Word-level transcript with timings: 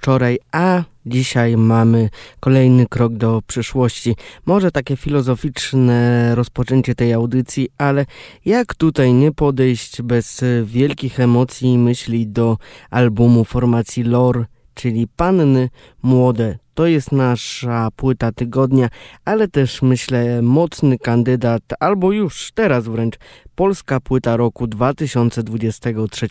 przedwczoraj, 0.00 0.38
a 0.52 0.82
dzisiaj 1.06 1.56
mamy 1.56 2.08
kolejny 2.40 2.86
krok 2.86 3.12
do 3.12 3.42
przyszłości. 3.46 4.16
Może 4.46 4.70
takie 4.70 4.96
filozoficzne 4.96 6.34
rozpoczęcie 6.34 6.94
tej 6.94 7.12
audycji, 7.12 7.68
ale 7.78 8.06
jak 8.44 8.74
tutaj 8.74 9.12
nie 9.12 9.32
podejść 9.32 10.02
bez 10.02 10.44
wielkich 10.64 11.20
emocji 11.20 11.72
i 11.72 11.78
myśli 11.78 12.26
do 12.26 12.58
albumu 12.90 13.44
formacji 13.44 14.02
Lore, 14.02 14.44
czyli 14.74 15.08
Panny 15.08 15.68
Młode. 16.02 16.58
To 16.80 16.86
jest 16.86 17.12
nasza 17.12 17.88
płyta 17.96 18.32
tygodnia, 18.32 18.88
ale 19.24 19.48
też 19.48 19.82
myślę 19.82 20.42
mocny 20.42 20.98
kandydat, 20.98 21.62
albo 21.80 22.12
już 22.12 22.52
teraz 22.54 22.88
wręcz 22.88 23.18
polska 23.54 24.00
płyta 24.00 24.36
roku 24.36 24.66
2023. 24.66 26.28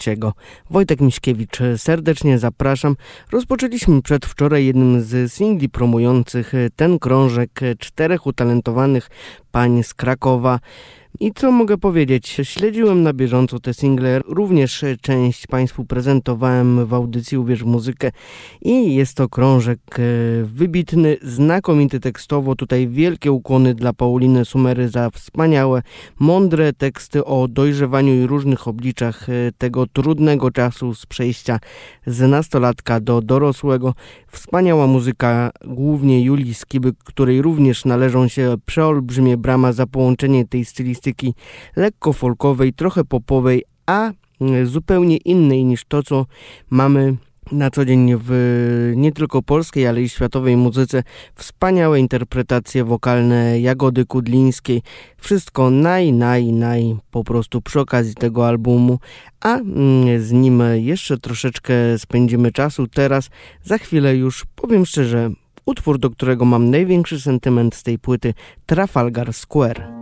Wojtek 0.69 1.01
Miśkiewicz, 1.01 1.57
serdecznie 1.77 2.39
zapraszam. 2.39 2.95
Rozpoczęliśmy 3.31 4.01
przedwczoraj 4.01 4.65
jednym 4.65 5.01
z 5.01 5.33
singli 5.33 5.69
promujących 5.69 6.53
ten 6.75 6.99
krążek 6.99 7.59
czterech 7.79 8.25
utalentowanych 8.25 9.09
pań 9.51 9.83
z 9.83 9.93
Krakowa. 9.93 10.59
I 11.21 11.31
co 11.33 11.51
mogę 11.51 11.77
powiedzieć? 11.77 12.37
Śledziłem 12.43 13.03
na 13.03 13.13
bieżąco 13.13 13.59
te 13.59 13.73
single, 13.73 14.21
również 14.25 14.85
część 15.01 15.47
Państwu 15.47 15.85
prezentowałem 15.85 16.85
w 16.85 16.93
audycji 16.93 17.37
Uwierz 17.37 17.63
muzykę 17.63 18.11
i 18.61 18.95
jest 18.95 19.13
to 19.13 19.29
krążek 19.29 19.79
e, 19.91 20.01
wybitny, 20.43 21.17
znakomity 21.21 21.99
tekstowo. 21.99 22.55
Tutaj 22.55 22.87
wielkie 22.87 23.31
ukłony 23.31 23.75
dla 23.75 23.93
Pauliny 23.93 24.45
Sumery 24.45 24.89
za 24.89 25.09
wspaniałe, 25.09 25.81
mądre 26.19 26.73
teksty 26.73 27.25
o 27.25 27.47
dojrzewaniu 27.47 28.23
i 28.23 28.27
różnych 28.27 28.67
obliczach 28.67 29.29
e, 29.29 29.33
tego 29.57 29.87
trudnego 29.87 30.51
czasu 30.51 30.95
z 30.95 31.05
przejścia 31.05 31.59
z 32.05 32.29
nastolatka 32.29 32.99
do 32.99 33.21
dorosłego. 33.21 33.93
Wspaniała 34.27 34.87
muzyka, 34.87 35.51
głównie 35.65 36.23
Julii 36.23 36.53
Skiby, 36.53 36.93
której 37.03 37.41
również 37.41 37.85
należą 37.85 38.27
się 38.27 38.55
przeolbrzymie 38.65 39.37
brama 39.37 39.73
za 39.73 39.87
połączenie 39.87 40.47
tej 40.47 40.65
stylistyki 40.65 40.98
lekko 41.75 42.13
folkowej, 42.13 42.73
trochę 42.73 43.03
popowej, 43.03 43.63
a 43.85 44.11
mm, 44.41 44.67
zupełnie 44.67 45.17
innej 45.17 45.65
niż 45.65 45.85
to, 45.85 46.03
co 46.03 46.25
mamy 46.69 47.17
na 47.51 47.69
co 47.71 47.85
dzień 47.85 48.15
w 48.23 48.93
nie 48.95 49.11
tylko 49.11 49.41
polskiej, 49.41 49.87
ale 49.87 50.01
i 50.01 50.09
światowej 50.09 50.57
muzyce. 50.57 51.03
Wspaniałe 51.35 51.99
interpretacje 51.99 52.83
wokalne 52.83 53.59
Jagody 53.59 54.05
Kudlińskiej. 54.05 54.81
Wszystko 55.17 55.69
naj, 55.69 56.13
naj, 56.13 56.51
naj 56.51 56.95
po 57.11 57.23
prostu 57.23 57.61
przy 57.61 57.79
okazji 57.79 58.15
tego 58.15 58.47
albumu. 58.47 58.99
A 59.41 59.55
mm, 59.55 60.21
z 60.21 60.31
nim 60.31 60.63
jeszcze 60.75 61.17
troszeczkę 61.17 61.73
spędzimy 61.97 62.51
czasu. 62.51 62.87
Teraz 62.87 63.29
za 63.63 63.77
chwilę 63.77 64.15
już 64.15 64.45
powiem 64.55 64.85
szczerze, 64.85 65.29
utwór, 65.65 65.99
do 65.99 66.09
którego 66.09 66.45
mam 66.45 66.69
największy 66.69 67.21
sentyment 67.21 67.75
z 67.75 67.83
tej 67.83 67.99
płyty 67.99 68.33
Trafalgar 68.65 69.33
Square. 69.33 69.98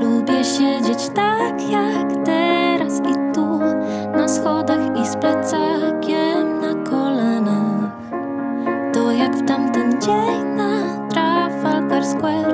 Lubię 0.00 0.44
siedzieć 0.44 1.08
tak 1.08 1.70
jak 1.70 2.24
teraz 2.24 2.98
i 3.00 3.34
tu 3.34 3.58
na 4.16 4.28
schodach 4.28 5.00
i 5.02 5.06
z 5.06 5.16
plecakiem 5.16 6.60
na 6.60 6.90
kolanach. 6.90 7.92
To 8.92 9.12
jak 9.12 9.36
w 9.36 9.46
tamten 9.46 10.00
dzień 10.00 10.44
na 10.56 10.82
Trafalgar 11.08 12.04
Square, 12.04 12.51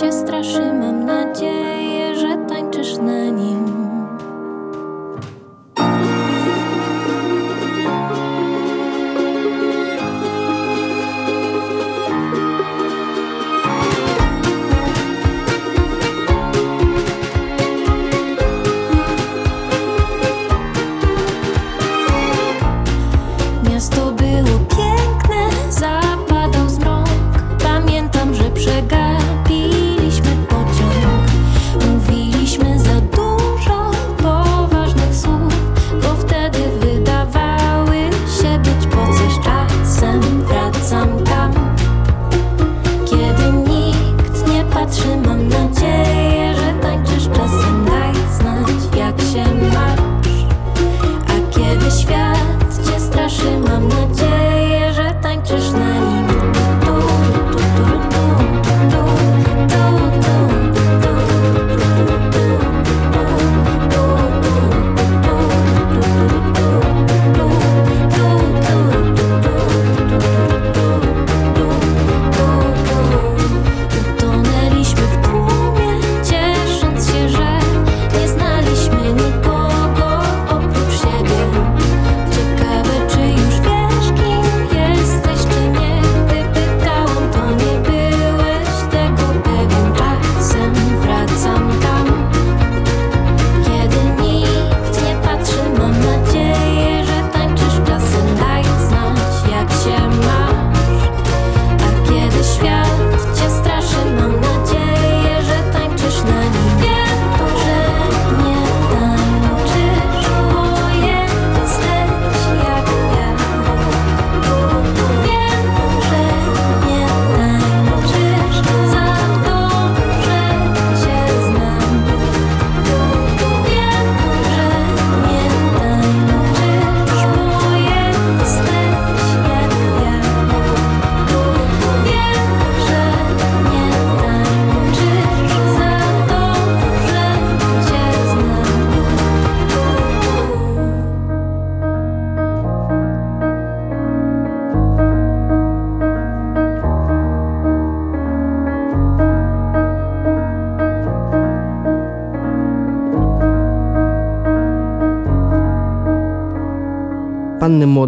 cię 0.00 0.12
straszy, 0.12 0.72
mam 0.72 1.04
nadzieję, 1.04 2.16
że 2.16 2.36
tańczysz 2.48 2.96
na 2.96 3.24
nim. 3.30 3.55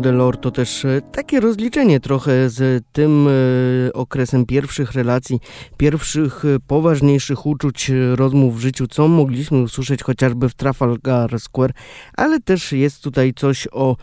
Lore 0.04 0.38
to 0.38 0.50
też 0.50 0.84
e, 0.84 1.00
takie 1.12 1.40
rozliczenie 1.40 2.00
trochę 2.00 2.50
z 2.50 2.84
tym 2.92 3.28
e, 3.28 3.92
okresem 3.92 4.46
pierwszych 4.46 4.92
relacji, 4.92 5.40
pierwszych 5.76 6.44
e, 6.44 6.58
poważniejszych 6.66 7.46
uczuć, 7.46 7.90
rozmów 8.14 8.56
w 8.56 8.60
życiu, 8.60 8.86
co 8.86 9.08
mogliśmy 9.08 9.58
usłyszeć 9.62 10.02
chociażby 10.02 10.48
w 10.48 10.54
Trafalgar 10.54 11.40
Square, 11.40 11.72
ale 12.16 12.40
też 12.40 12.72
jest 12.72 13.02
tutaj 13.02 13.34
coś 13.34 13.68
o 13.72 13.96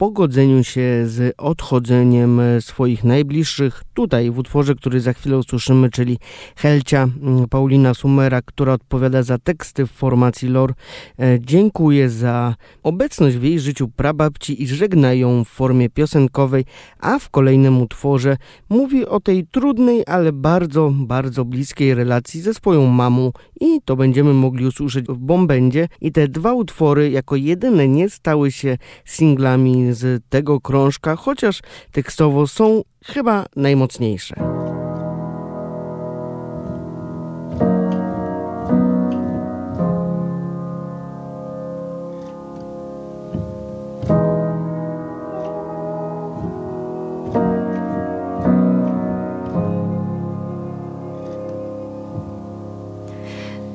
pogodzeniu 0.00 0.64
się 0.64 1.02
z 1.04 1.34
odchodzeniem 1.38 2.40
swoich 2.60 3.04
najbliższych. 3.04 3.82
Tutaj 3.94 4.30
w 4.30 4.38
utworze, 4.38 4.74
który 4.74 5.00
za 5.00 5.12
chwilę 5.12 5.38
usłyszymy, 5.38 5.90
czyli 5.90 6.18
Helcia 6.56 7.08
mm, 7.22 7.48
Paulina 7.48 7.94
Sumera, 7.94 8.42
która 8.42 8.72
odpowiada 8.72 9.22
za 9.22 9.38
teksty 9.38 9.86
w 9.86 9.90
formacji 9.90 10.48
lore, 10.48 10.74
e, 11.18 11.38
dziękuję 11.40 12.10
za 12.10 12.54
obecność 12.82 13.36
w 13.36 13.42
jej 13.42 13.60
życiu 13.60 13.88
prababci 13.88 14.62
i 14.62 14.66
żegna 14.66 15.14
ją 15.14 15.44
w 15.44 15.48
formie 15.48 15.90
piosenkowej, 15.90 16.64
a 17.00 17.18
w 17.18 17.30
kolejnym 17.30 17.82
utworze 17.82 18.36
mówi 18.68 19.06
o 19.06 19.20
tej 19.20 19.46
trudnej, 19.46 20.02
ale 20.06 20.32
bardzo, 20.32 20.92
bardzo 20.96 21.44
bliskiej 21.44 21.94
relacji 21.94 22.40
ze 22.40 22.54
swoją 22.54 22.86
mamą. 22.86 23.32
I 23.60 23.80
to 23.84 23.96
będziemy 23.96 24.32
mogli 24.34 24.66
usłyszeć 24.66 25.06
w 25.06 25.18
Bombendzie. 25.18 25.88
I 26.00 26.12
te 26.12 26.28
dwa 26.28 26.54
utwory 26.54 27.10
jako 27.10 27.36
jedyne 27.36 27.88
nie 27.88 28.10
stały 28.10 28.52
się 28.52 28.78
singlami 29.04 29.89
z 29.94 30.22
tego 30.28 30.60
krążka, 30.60 31.16
chociaż 31.16 31.60
tekstowo 31.92 32.46
są 32.46 32.82
chyba 33.04 33.46
najmocniejsze. 33.56 34.34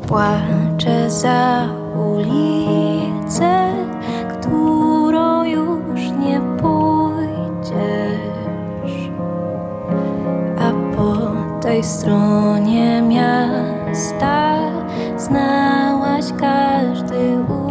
Płaczę 0.08 1.12
za 1.12 1.70
ulicę, 1.96 3.74
pójdziesz, 7.76 9.10
a 10.60 10.96
po 10.96 11.16
tej 11.62 11.84
stronie 11.84 13.02
miasta 13.02 14.56
znałaś 15.18 16.26
każdy 16.40 17.44
uśmiech. 17.44 17.65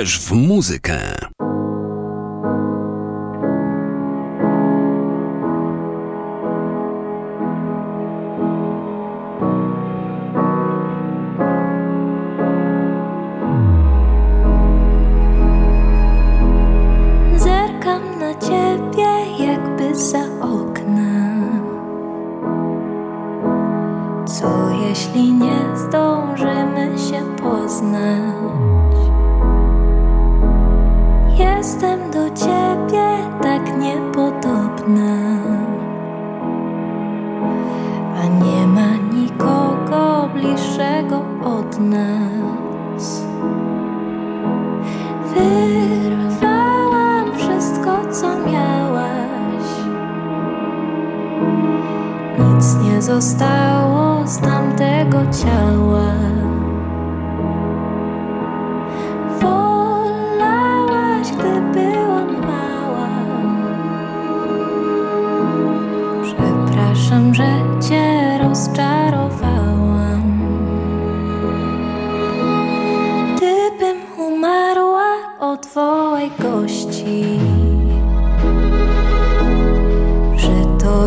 Uwierz 0.00 0.18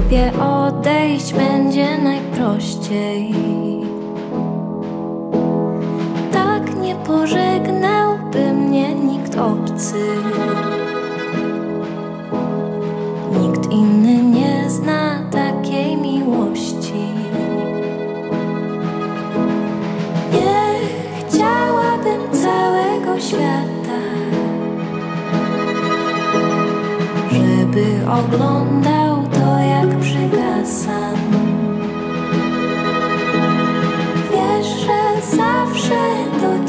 tobie 0.04 0.32
odejść 0.40 1.34
będzie 1.34 1.98
najprościej. 1.98 3.34
Tak 6.32 6.76
nie 6.82 6.96
pożegnałby 6.96 8.54
mnie 8.54 8.96
nikt 8.96 9.36
obcy. 9.36 10.06
Nikt 13.42 13.72
inny 13.72 14.24
nie 14.24 14.70
zna 14.70 15.20
takiej 15.32 15.98
miłości. 15.98 17.04
Nie 20.34 20.74
chciałabym 21.20 22.32
całego 22.32 23.20
świata, 23.20 24.00
żeby 27.32 27.86
oglądał 28.08 28.93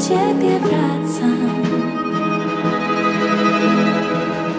ciebie 0.07 0.59
wracam. 0.59 1.49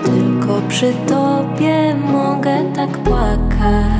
Tylko 0.04 0.62
przy 0.68 0.92
tobie 0.92 1.94
mogę 1.94 2.64
tak 2.74 2.90
płakać. 2.98 3.95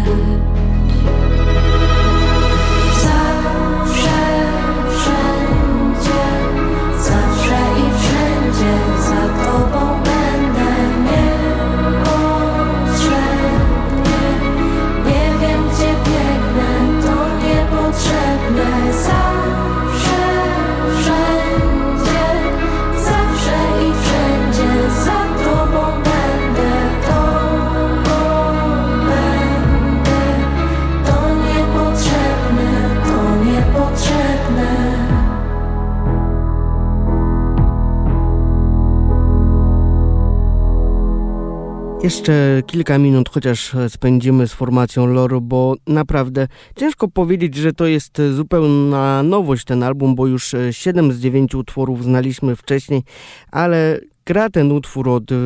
Jeszcze 42.06 42.62
kilka 42.66 42.98
minut 42.98 43.28
chociaż 43.28 43.74
e, 43.74 43.90
spędzimy 43.90 44.48
z 44.48 44.52
formacją 44.52 45.06
Loro, 45.06 45.40
bo 45.40 45.74
naprawdę 45.86 46.48
ciężko 46.76 47.08
powiedzieć, 47.08 47.54
że 47.54 47.72
to 47.72 47.86
jest 47.86 48.20
e, 48.20 48.32
zupełna 48.32 49.22
nowość 49.22 49.64
ten 49.64 49.82
album, 49.82 50.14
bo 50.14 50.26
już 50.26 50.54
7 50.70 51.12
z 51.12 51.20
9 51.20 51.54
utworów 51.54 52.04
znaliśmy 52.04 52.56
wcześniej, 52.56 53.02
ale 53.50 54.00
gra 54.26 54.50
ten 54.50 54.72
utwór 54.72 55.08
od 55.08 55.32
e, 55.32 55.36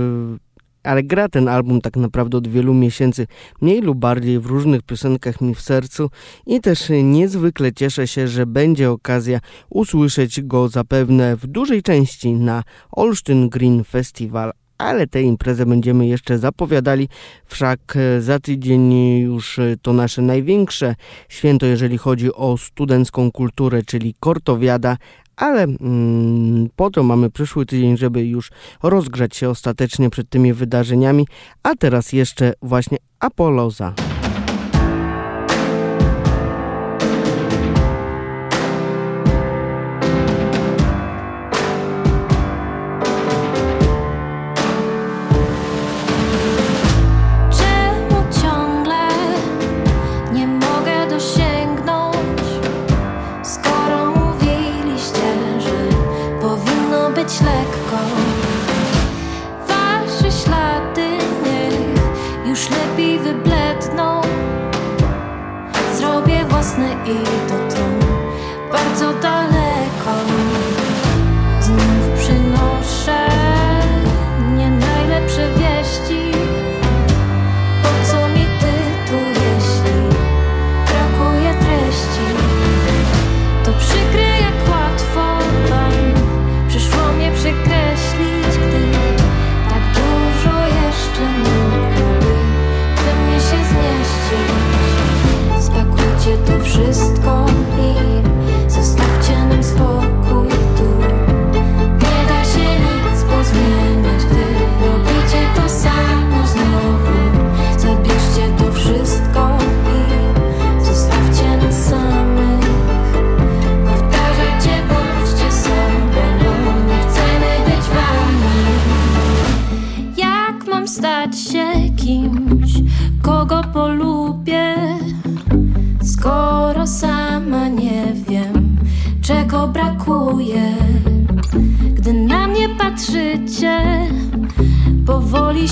ale 0.82 1.02
gra 1.02 1.28
ten 1.28 1.48
album 1.48 1.80
tak 1.80 1.96
naprawdę 1.96 2.38
od 2.38 2.48
wielu 2.48 2.74
miesięcy, 2.74 3.26
mniej 3.60 3.80
lub 3.80 3.98
bardziej 3.98 4.38
w 4.38 4.46
różnych 4.46 4.82
piosenkach 4.82 5.40
mi 5.40 5.54
w 5.54 5.60
sercu 5.60 6.10
i 6.46 6.60
też 6.60 6.88
niezwykle 7.02 7.72
cieszę 7.72 8.08
się, 8.08 8.28
że 8.28 8.46
będzie 8.46 8.90
okazja 8.90 9.40
usłyszeć 9.70 10.42
go 10.42 10.68
zapewne 10.68 11.36
w 11.36 11.46
dużej 11.46 11.82
części 11.82 12.32
na 12.32 12.62
Olsztyn 12.92 13.48
Green 13.48 13.84
Festival, 13.84 14.52
ale 14.80 15.06
tę 15.06 15.22
imprezę 15.22 15.66
będziemy 15.66 16.06
jeszcze 16.06 16.38
zapowiadali, 16.38 17.08
wszak 17.44 17.96
e, 17.96 18.20
za 18.20 18.38
tydzień 18.38 18.92
już 19.18 19.58
e, 19.58 19.76
to 19.82 19.92
nasze 19.92 20.22
największe 20.22 20.94
święto, 21.28 21.66
jeżeli 21.66 21.98
chodzi 21.98 22.34
o 22.34 22.56
studencką 22.56 23.32
kulturę, 23.32 23.82
czyli 23.82 24.14
Kortowiada, 24.20 24.96
ale 25.36 25.62
mm, 25.62 26.68
po 26.76 26.90
to 26.90 27.02
mamy 27.02 27.30
przyszły 27.30 27.66
tydzień, 27.66 27.96
żeby 27.96 28.26
już 28.26 28.50
rozgrzać 28.82 29.36
się 29.36 29.48
ostatecznie 29.48 30.10
przed 30.10 30.28
tymi 30.28 30.52
wydarzeniami, 30.52 31.26
a 31.62 31.74
teraz 31.74 32.12
jeszcze 32.12 32.52
właśnie 32.62 32.98
Apoloza. 33.20 34.09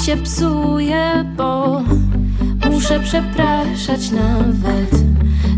Się 0.09 0.16
psuję, 0.16 1.25
bo 1.37 1.81
muszę 2.71 3.01
przepraszać 3.01 4.11
nawet 4.11 5.05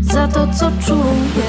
za 0.01 0.27
to, 0.27 0.47
co 0.53 0.71
czuję. 0.85 1.40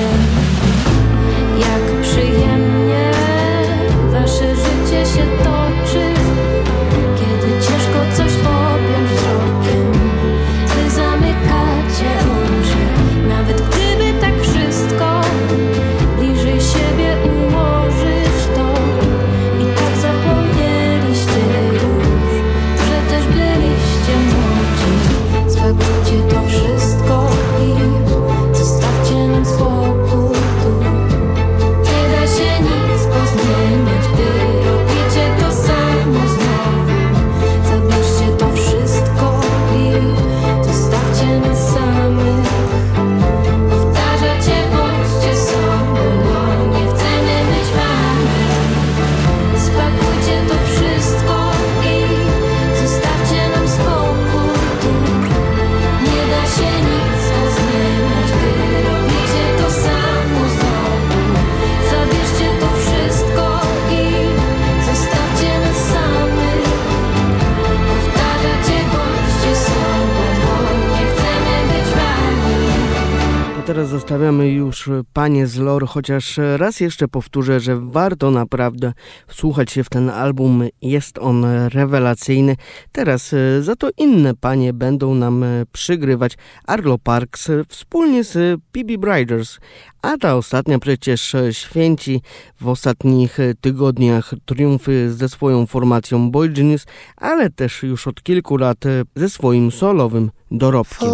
Panie 75.12 75.46
z 75.46 75.60
chociaż 75.88 76.40
raz 76.56 76.80
jeszcze 76.80 77.08
powtórzę, 77.08 77.60
że 77.60 77.80
warto 77.80 78.30
naprawdę 78.30 78.92
wsłuchać 79.26 79.72
się 79.72 79.84
w 79.84 79.88
ten 79.88 80.10
album, 80.10 80.64
jest 80.82 81.18
on 81.18 81.44
rewelacyjny. 81.68 82.56
Teraz 82.92 83.32
e, 83.32 83.62
za 83.62 83.76
to 83.76 83.88
inne 83.98 84.34
panie 84.34 84.72
będą 84.72 85.14
nam 85.14 85.42
e, 85.42 85.46
przygrywać 85.72 86.32
Arlo 86.66 86.98
Parks 86.98 87.50
wspólnie 87.68 88.24
z 88.24 88.60
PB 88.72 88.98
Briders, 88.98 89.58
a 90.02 90.16
ta 90.16 90.36
ostatnia 90.36 90.78
przecież 90.78 91.36
święci 91.50 92.22
w 92.60 92.68
ostatnich 92.68 93.38
tygodniach 93.60 94.34
triumfy 94.44 95.12
ze 95.12 95.28
swoją 95.28 95.66
formacją 95.66 96.30
Boy 96.30 96.48
Genius, 96.48 96.86
ale 97.16 97.50
też 97.50 97.82
już 97.82 98.06
od 98.06 98.22
kilku 98.22 98.56
lat 98.56 98.78
ze 99.16 99.28
swoim 99.28 99.72
solowym 99.72 100.30
dorobkiem. 100.50 101.08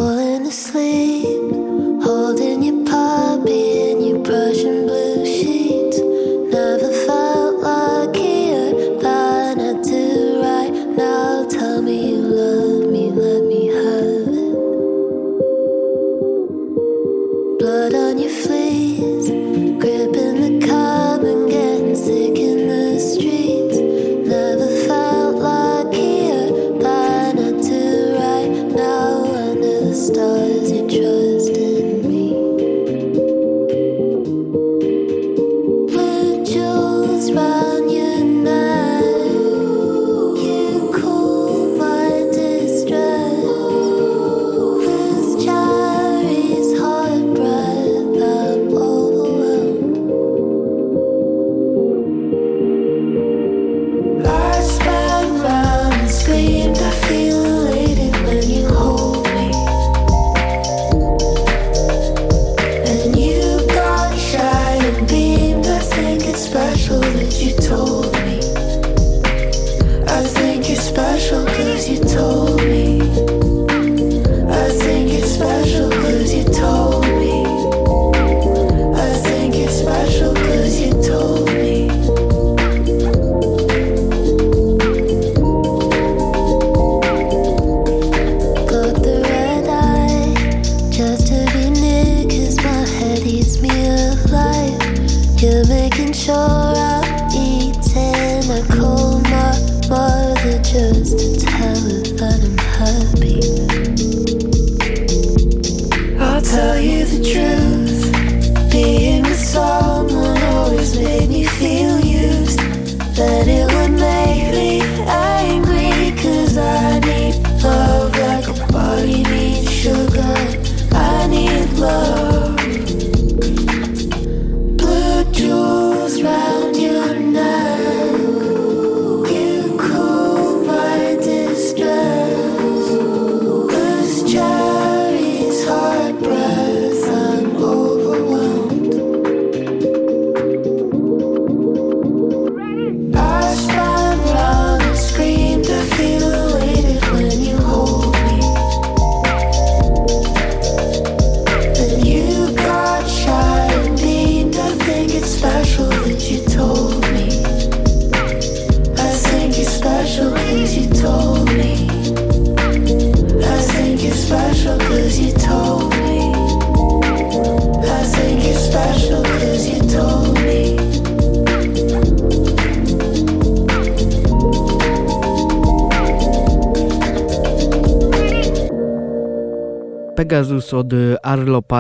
Special 70.99 71.45
cause 71.45 71.89
you 71.89 72.01
told 72.01 72.61
me. 72.65 72.88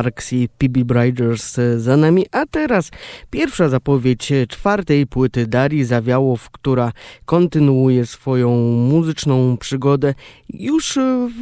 Parks 0.08 0.32
i 0.32 0.48
PB 0.58 0.84
Briders 0.84 1.56
za 1.76 1.96
nami, 1.96 2.26
a 2.32 2.46
teraz 2.46 2.90
pierwsza 3.30 3.68
zapowiedź 3.68 4.32
czwartej 4.48 5.06
płyty 5.06 5.46
Darii 5.46 5.84
Zawiałow, 5.84 6.50
która 6.50 6.92
kontynuuje 7.24 8.06
swoją 8.06 8.56
muzyczną 8.90 9.56
przygodę 9.56 10.14
już 10.54 10.98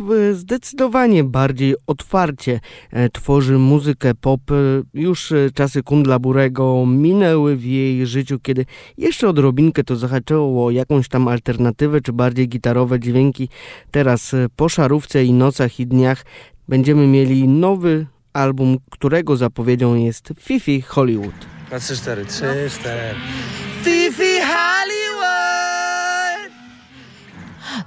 w- 0.09 0.35
zdecydowanie 0.35 1.25
bardziej 1.25 1.75
otwarcie 1.87 2.61
e, 2.91 3.09
tworzy 3.09 3.59
muzykę 3.59 4.15
pop. 4.15 4.41
Już 4.95 5.33
e, 5.33 5.51
czasy 5.55 5.83
Kundla 5.83 6.19
Burego 6.19 6.87
minęły 6.87 7.57
w 7.57 7.65
jej 7.65 8.07
życiu, 8.07 8.39
kiedy 8.43 8.67
jeszcze 8.99 9.29
odrobinkę 9.29 9.85
to 9.85 9.97
zahaczyło 9.97 10.67
o 10.67 10.71
jakąś 10.71 11.09
tam 11.09 11.29
alternatywę, 11.29 12.01
czy 12.01 12.13
bardziej 12.13 12.49
gitarowe 12.49 13.01
dźwięki. 13.01 13.49
Teraz 13.91 14.35
e, 14.35 14.47
po 14.57 14.69
szarówce 14.69 15.25
i 15.25 15.33
nocach 15.33 15.81
i 15.81 15.87
dniach 15.87 16.25
będziemy 16.69 17.07
mieli 17.07 17.49
nowy 17.49 18.07
album, 18.37 18.79
którego 18.91 19.37
zapowiedzią 19.37 19.95
jest 19.95 20.33
Fifi 20.41 20.83
Hollywood. 20.83 21.47
Na 21.71 21.81
3, 21.81 21.97
4, 21.97 22.25
3, 22.25 22.71
4. 22.81 23.15
Fifi 23.83 24.41
Hollywood! 24.41 25.37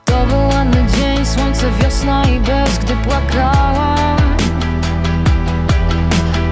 To 0.06 0.26
był 0.26 0.48
ładny 0.48 0.86
dzień, 0.98 1.26
słońce, 1.26 1.72
wiosna 1.84 2.24
i 2.30 2.40
bez, 2.40 2.78
gdy 2.80 2.94
płakałam 2.96 4.18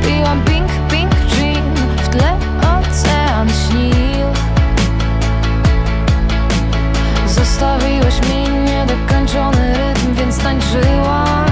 Piłam 0.07 0.43
pink, 0.43 0.67
pink 0.91 1.12
gin, 1.36 1.63
w 2.03 2.10
tle 2.10 2.38
ocean 2.60 3.49
śnił 3.49 4.27
Zostawiłeś 7.27 8.15
mi 8.29 8.49
niedokończony 8.65 9.73
rytm, 9.77 10.13
więc 10.13 10.38
tańczyłam 10.38 11.46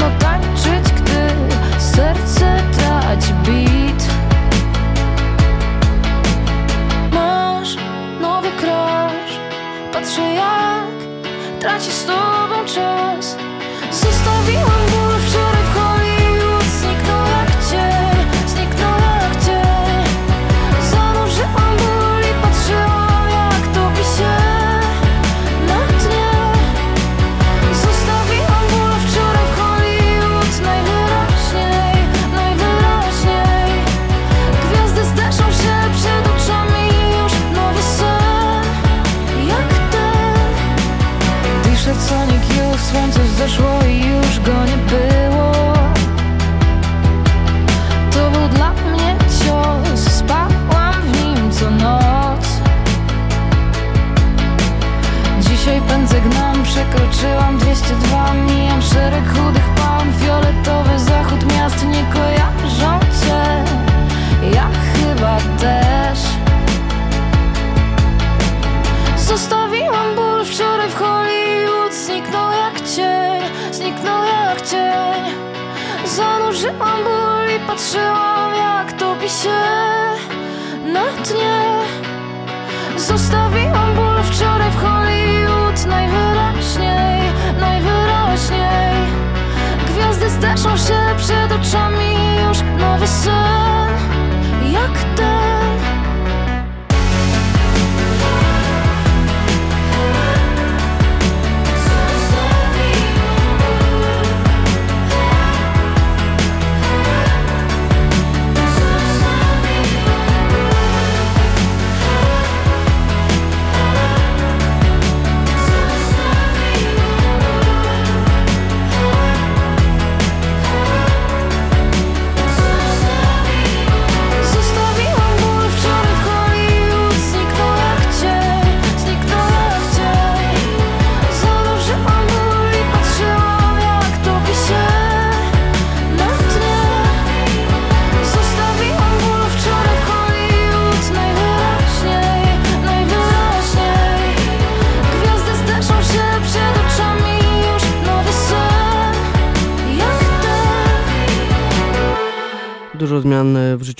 Trudno 0.00 0.18
tańczyć, 0.18 0.92
gdy 0.92 1.28
serce 1.78 2.62
traci 2.72 3.32
beat. 3.32 4.08
Masz 7.12 7.76
nowy 8.20 8.48
crush. 8.50 9.38
Patrzę 9.92 10.22
jak 10.22 10.94
traci 11.60 11.90
z 11.90 12.04
tobą 12.04 12.64
czas. 12.74 13.36
Zostawiłam 13.90 14.89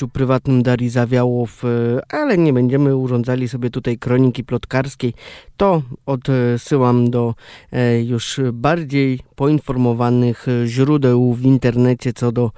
życiu 0.00 0.08
prywatnym 0.08 0.62
Darii 0.62 0.88
Zawiałow, 0.88 1.64
e, 1.64 1.68
ale 2.14 2.38
nie 2.38 2.52
będziemy 2.52 2.96
urządzali 2.96 3.48
sobie 3.48 3.70
tutaj 3.70 3.98
kroniki 3.98 4.44
plotkarskiej. 4.44 5.12
To 5.56 5.82
odsyłam 6.06 7.10
do 7.10 7.34
e, 7.72 8.02
już 8.02 8.40
bardziej 8.52 9.20
poinformowanych 9.36 10.46
źródeł 10.66 11.34
w 11.34 11.42
internecie 11.42 12.12
co 12.12 12.32
do 12.32 12.50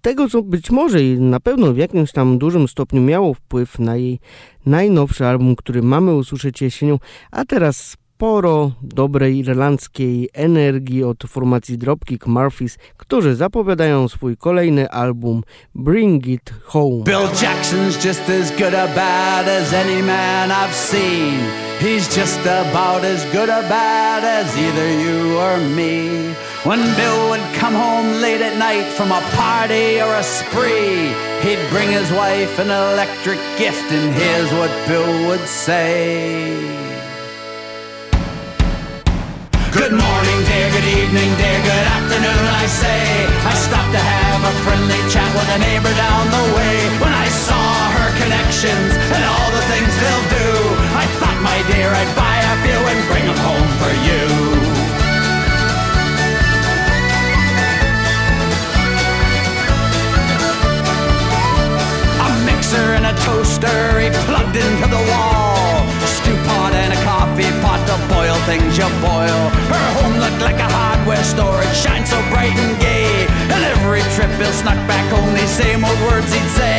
tego, 0.00 0.28
co 0.28 0.42
być 0.42 0.70
może 0.70 1.02
i 1.02 1.20
na 1.20 1.40
pewno 1.40 1.72
w 1.72 1.76
jakimś 1.76 2.12
tam 2.12 2.38
dużym 2.38 2.68
stopniu 2.68 3.00
miało 3.00 3.34
wpływ 3.34 3.78
na 3.78 3.96
jej 3.96 4.18
najnowszy 4.66 5.26
album, 5.26 5.56
który 5.56 5.82
mamy 5.82 6.14
usłyszeć 6.14 6.62
jesienią, 6.62 6.98
a 7.30 7.44
teraz 7.44 7.96
sporo 8.18 8.72
dobrej 8.82 9.38
irlandzkiej 9.38 10.28
energii 10.34 11.04
od 11.04 11.24
formacji 11.28 11.78
Dropkick 11.78 12.26
Murphys, 12.26 12.78
którzy 12.96 13.34
zapowiadają 13.34 14.08
swój 14.08 14.36
kolejny 14.36 14.90
album 14.90 15.42
Bring 15.74 16.26
It 16.26 16.52
Home. 16.64 17.04
Bill 17.04 17.28
Jackson's 17.42 18.06
just 18.06 18.30
as 18.30 18.50
good 18.50 18.74
a 18.74 18.88
bad 18.94 19.48
as 19.48 19.72
any 19.72 20.02
man 20.02 20.50
I've 20.50 20.74
seen. 20.74 21.38
He's 21.80 22.16
just 22.16 22.40
about 22.40 23.04
as 23.04 23.24
good 23.32 23.50
a 23.50 23.62
bad 23.68 24.24
as 24.24 24.56
either 24.56 24.88
you 25.04 25.38
or 25.38 25.58
me. 25.76 26.34
When 26.64 26.80
Bill 26.96 27.28
would 27.28 27.60
come 27.60 27.74
home 27.74 28.20
late 28.20 28.42
at 28.42 28.58
night 28.58 28.86
from 28.96 29.12
a 29.12 29.22
party 29.36 30.02
or 30.02 30.14
a 30.14 30.22
spree, 30.22 31.14
he'd 31.42 31.70
bring 31.70 31.90
his 31.92 32.10
wife 32.10 32.58
an 32.58 32.70
electric 32.70 33.38
gift, 33.58 33.92
and 33.92 34.14
here's 34.14 34.50
what 34.52 34.70
Bill 34.88 35.28
would 35.28 35.46
say. 35.46 36.97
Good 39.68 39.92
morning, 39.92 40.38
dear, 40.48 40.70
good 40.72 40.88
evening, 40.96 41.28
dear, 41.36 41.60
good 41.60 41.86
afternoon, 41.92 42.44
I 42.56 42.64
say. 42.64 43.28
I 43.44 43.52
stopped 43.52 43.92
to 43.92 44.00
have 44.00 44.40
a 44.40 44.54
friendly 44.64 44.96
chat 45.12 45.28
with 45.36 45.44
a 45.44 45.58
neighbor 45.60 45.92
down 45.92 46.24
the 46.32 46.44
way. 46.56 46.76
When 46.96 47.12
I 47.12 47.28
saw 47.28 47.68
her 48.00 48.08
connections 48.16 48.96
and 48.96 49.22
all 49.28 49.50
the 49.52 49.64
things 49.68 49.92
they'll 50.00 50.28
do, 50.40 50.50
I 50.96 51.04
thought, 51.20 51.36
my 51.44 51.60
dear, 51.68 51.92
I'd 51.92 52.12
buy 52.16 52.40
a 52.40 52.54
few 52.64 52.80
and 52.80 53.00
bring 53.12 53.24
them 53.28 53.36
home 53.44 53.68
for 53.76 53.92
you. 54.08 54.24
A 62.24 62.28
mixer 62.48 62.96
and 62.96 63.04
a 63.04 63.14
toaster 63.20 64.00
he 64.00 64.08
plugged 64.24 64.56
into 64.56 64.88
the 64.88 65.02
wall. 65.12 65.97
Coffee 67.38 67.60
pot 67.62 67.78
to 67.86 67.96
boil 68.12 68.34
things 68.46 68.76
you 68.76 68.88
boil. 69.00 69.40
Her 69.70 69.88
home 70.02 70.18
looked 70.18 70.42
like 70.42 70.58
a 70.58 70.68
hardware 70.68 71.22
store, 71.22 71.62
it 71.62 71.74
shined 71.74 72.08
so 72.08 72.18
bright 72.30 72.54
and 72.56 72.80
gay. 72.80 73.26
And 73.54 73.62
every 73.64 74.02
trip 74.14 74.30
Bill 74.38 74.52
snuck 74.52 74.78
back 74.88 75.06
home, 75.12 75.34
these 75.34 75.50
same 75.50 75.84
old 75.84 76.00
words 76.10 76.32
he'd 76.32 76.50
say. 76.58 76.78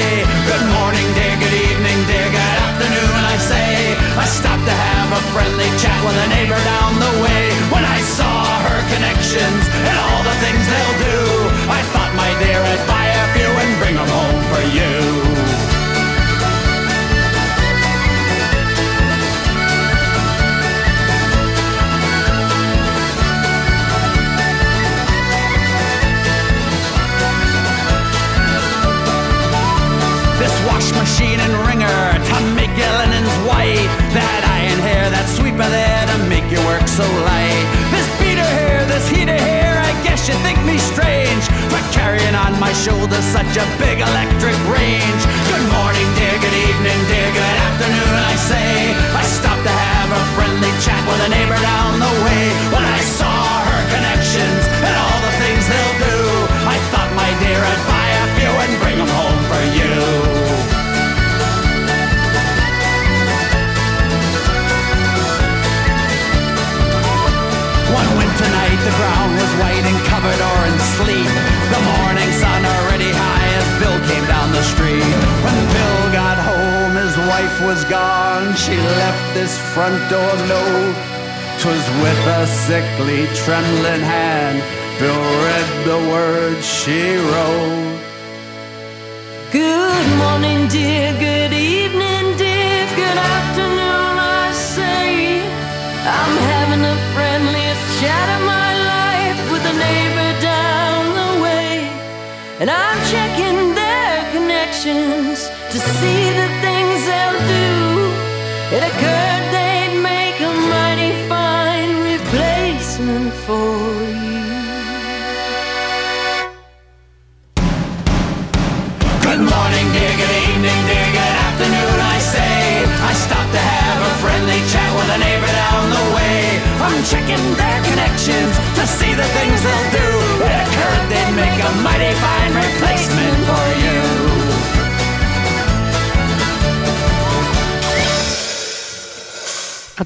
Trembling 83.49 83.98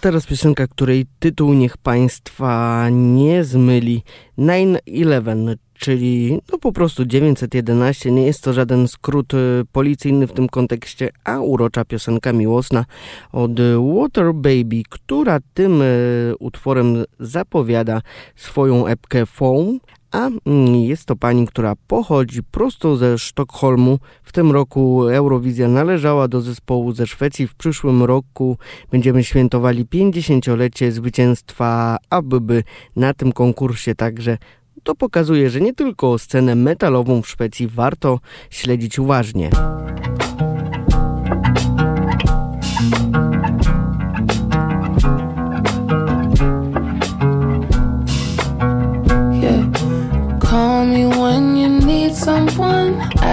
teraz 0.04 0.26
piosenka, 0.26 0.68
której 0.68 1.06
tytuł 1.20 1.54
niech 1.54 1.78
Państwa 1.78 2.88
nie 2.92 3.44
zmyli. 3.44 4.04
9-11, 4.38 5.56
czyli 5.74 6.40
no 6.52 6.58
po 6.58 6.72
prostu 6.72 7.06
911. 7.06 8.12
Nie 8.12 8.26
jest 8.26 8.44
to 8.44 8.54
żaden 8.54 8.88
skrót 8.88 9.34
y, 9.34 9.38
policyjny 9.72 10.28
w 10.28 10.34
tym 10.34 10.50
kontekście, 10.50 11.10
a 11.24 11.40
urocza 11.40 11.86
piosenka 11.86 12.34
miłosna 12.34 12.86
od 13.32 13.52
Water 13.96 14.34
Baby, 14.34 14.82
która 14.90 15.40
tym 15.54 15.82
y, 15.82 16.34
utworem 16.40 17.04
zapowiada 17.20 18.02
swoją 18.36 18.88
epkę 18.88 19.26
Foam. 19.26 19.80
A 20.14 20.30
mm, 20.46 20.76
jest 20.76 21.06
to 21.06 21.16
pani, 21.16 21.48
która 21.48 21.74
pochodzi 21.88 22.44
prosto 22.44 22.96
ze 22.96 23.18
Sztokholmu. 23.18 24.00
W 24.24 24.32
tym 24.32 24.52
roku 24.52 25.08
Eurowizja 25.10 25.68
należała 25.68 26.28
do 26.28 26.42
zespołu 26.42 26.92
ze 26.92 27.08
Szwecji. 27.08 27.48
W 27.48 27.56
przyszłym 27.56 28.04
roku 28.04 28.58
będziemy 28.92 29.24
świętowali 29.24 29.86
50-lecie 29.86 30.92
zwycięstwa 30.92 31.98
ABB 32.10 32.52
na 32.96 33.14
tym 33.14 33.32
konkursie, 33.32 33.96
także 33.96 34.38
to 34.84 34.96
pokazuje, 34.96 35.50
że 35.50 35.62
nie 35.62 35.74
tylko 35.74 36.18
scenę 36.18 36.56
metalową 36.56 37.22
w 37.22 37.30
Szwecji 37.30 37.68
warto 37.68 38.20
śledzić 38.50 39.00
uważnie. 39.00 39.50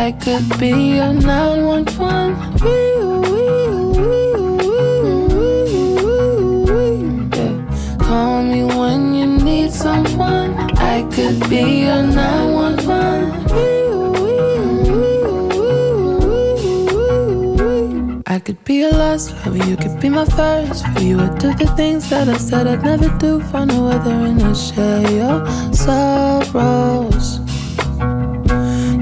I 0.06 0.12
could 0.12 0.58
be 0.58 0.70
your 0.96 1.12
911. 1.12 2.34
Wee-oo, 2.62 3.20
wee-oo, 3.30 3.92
wee-oo, 4.00 4.58
wee-oo, 4.66 5.28
wee-oo, 5.36 6.64
wee-oo. 6.66 7.28
Yeah. 7.36 7.54
Call 7.98 8.42
me 8.42 8.60
when 8.64 9.14
you 9.14 9.26
need 9.26 9.70
someone. 9.72 10.50
I 10.78 11.02
could 11.14 11.38
be 11.50 11.62
your 11.86 12.02
911. 12.02 13.30
Wee-oo, 13.52 14.12
wee-oo, 14.24 14.72
wee-oo, 14.88 16.16
wee-oo, 16.28 16.78
wee-oo. 17.58 18.22
I 18.26 18.38
could 18.40 18.60
be 18.64 18.74
your 18.82 18.92
last 18.92 19.26
lover, 19.44 19.62
you 19.68 19.76
could 19.76 20.00
be 20.00 20.08
my 20.08 20.24
first. 20.24 20.86
For 20.94 21.00
you, 21.02 21.20
I 21.20 21.28
do 21.36 21.52
the 21.54 21.66
things 21.76 22.08
that 22.10 22.26
I 22.28 22.38
said 22.38 22.66
I'd 22.66 22.82
never 22.82 23.10
do 23.18 23.40
for 23.50 23.66
no 23.66 23.88
other, 23.88 24.16
and 24.28 24.42
I 24.42 24.52
share 24.54 25.10
your 25.20 25.44
sorrows. 25.74 27.38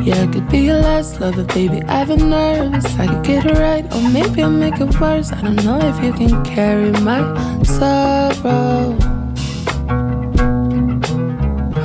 Yeah, 0.09 0.23
I 0.23 0.27
could 0.27 0.49
be 0.49 0.61
your 0.61 0.81
last 0.81 1.21
lover, 1.21 1.45
baby. 1.45 1.83
I've 1.83 2.09
been 2.09 2.31
nervous. 2.31 2.87
I 2.99 3.07
could 3.09 3.23
get 3.27 3.45
it 3.45 3.59
right, 3.59 3.85
or 3.95 4.01
maybe 4.09 4.43
I'll 4.43 4.49
make 4.49 4.81
it 4.81 4.99
worse. 4.99 5.31
I 5.33 5.43
don't 5.43 5.63
know 5.63 5.79
if 5.83 6.03
you 6.03 6.15
can 6.15 6.43
carry 6.47 6.93
my 6.93 7.21
sorrow. 7.63 8.97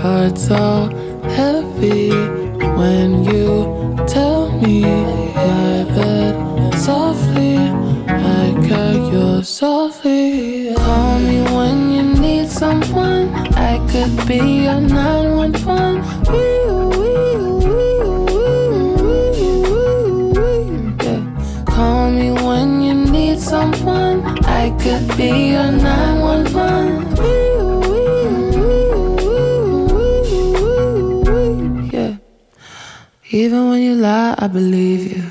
Heart's 0.01 0.47
so 0.47 0.87
heavy 1.35 2.11
when 2.79 3.25
you 3.25 3.97
tell 4.07 4.57
me 4.57 4.83
my 5.35 5.83
bed 5.91 6.79
softly. 6.79 7.57
I 8.07 8.53
got 8.69 9.11
your 9.11 9.43
softly. 9.43 10.73
Call 10.75 11.19
me 11.19 11.41
when 11.57 11.91
you 11.91 12.03
need 12.21 12.49
someone. 12.49 13.35
I 13.53 13.85
could 13.91 14.15
be 14.25 14.63
your 14.63 14.79
911. 14.79 15.62
Could 24.83 25.15
be 25.15 25.51
your 25.55 25.71
911. 25.71 27.15
Wee-oo, 27.15 27.79
wee-oo, 27.89 29.15
wee-oo, 29.23 29.87
wee-oo, 29.95 31.23
wee-oo. 31.23 31.89
Yeah. 31.93 32.17
Even 33.31 33.69
when 33.69 33.81
you 33.81 33.95
lie, 33.95 34.35
I 34.37 34.47
believe 34.47 35.03
you. 35.09 35.23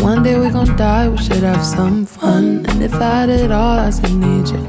One 0.00 0.22
day 0.22 0.38
we 0.38 0.50
gon' 0.50 0.76
die, 0.76 1.08
we 1.08 1.18
should 1.18 1.42
have 1.42 1.64
some 1.64 2.06
fun. 2.06 2.64
And 2.68 2.80
if 2.80 2.94
I 2.94 3.26
had 3.26 3.30
it 3.30 3.50
all, 3.50 3.80
I 3.80 3.90
still 3.90 4.16
need 4.16 4.46
you. 4.48 4.64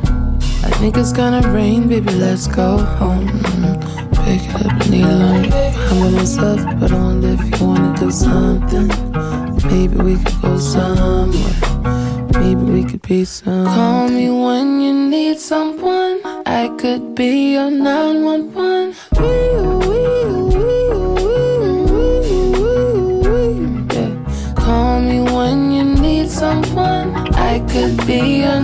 I 0.66 0.72
think 0.80 0.98
it's 0.98 1.14
gonna 1.14 1.48
rain, 1.54 1.88
baby, 1.88 2.12
let's 2.14 2.48
go 2.48 2.80
home. 2.80 3.28
Pick 4.26 4.42
up, 4.56 4.74
need 4.90 5.06
a 5.06 5.16
line. 5.24 5.54
I'm 5.54 6.00
by 6.02 6.10
myself, 6.18 6.62
but 6.80 6.92
wonder 6.92 7.38
if 7.38 7.42
you 7.46 7.68
wanna 7.68 7.96
do 8.00 8.10
something. 8.10 8.90
Maybe 9.70 9.98
we 9.98 10.18
could 10.18 10.42
go 10.42 10.58
somewhere. 10.58 11.99
Maybe 12.40 12.64
we 12.76 12.84
could 12.84 13.02
be 13.02 13.26
some. 13.26 13.66
Call 13.66 14.08
me 14.10 14.30
when 14.30 14.82
you 14.82 14.94
need 14.94 15.38
someone. 15.40 16.22
I 16.46 16.70
could 16.80 17.16
be 17.16 17.54
your 17.54 17.70
911. 17.70 18.94
Wee-oo, 19.20 19.80
wee-oo, 19.88 20.50
wee-oo, 20.56 21.16
wee-oo, 21.26 21.86
wee-oo, 21.94 23.24
wee-oo. 23.26 23.94
Yeah. 23.94 24.14
Call 24.56 25.00
me 25.02 25.18
when 25.22 25.72
you 25.72 25.84
need 25.84 26.30
someone. 26.30 27.10
I 27.52 27.60
could 27.72 27.96
be 28.08 28.22
your 28.44 28.62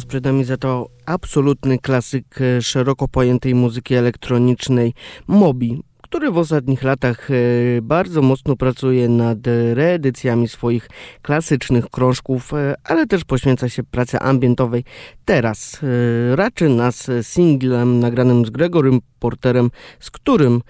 Teraz 0.00 0.08
przed 0.08 0.24
nami 0.24 0.44
za 0.44 0.56
to 0.56 0.88
absolutny 1.06 1.78
klasyk 1.78 2.40
e, 2.40 2.62
szeroko 2.62 3.08
pojętej 3.08 3.54
muzyki 3.54 3.94
elektronicznej 3.94 4.94
Mobi, 5.26 5.82
który 6.10 6.30
w 6.30 6.38
ostatnich 6.38 6.82
latach 6.82 7.30
e, 7.30 7.34
bardzo 7.82 8.22
mocno 8.22 8.56
pracuje 8.56 9.08
nad 9.08 9.38
reedycjami 9.74 10.48
swoich 10.48 10.88
klasycznych 11.22 11.90
krążków, 11.90 12.54
e, 12.54 12.74
ale 12.84 13.06
też 13.06 13.24
poświęca 13.24 13.68
się 13.68 13.82
pracy 13.82 14.18
ambientowej. 14.18 14.84
Teraz 15.24 15.80
e, 15.82 16.36
raczy 16.36 16.68
nas 16.68 17.10
singlem 17.22 18.00
nagranym 18.00 18.46
z 18.46 18.50
Gregorym 18.50 19.00
Porterem, 19.18 19.70
z 20.00 20.10
którym 20.10 20.60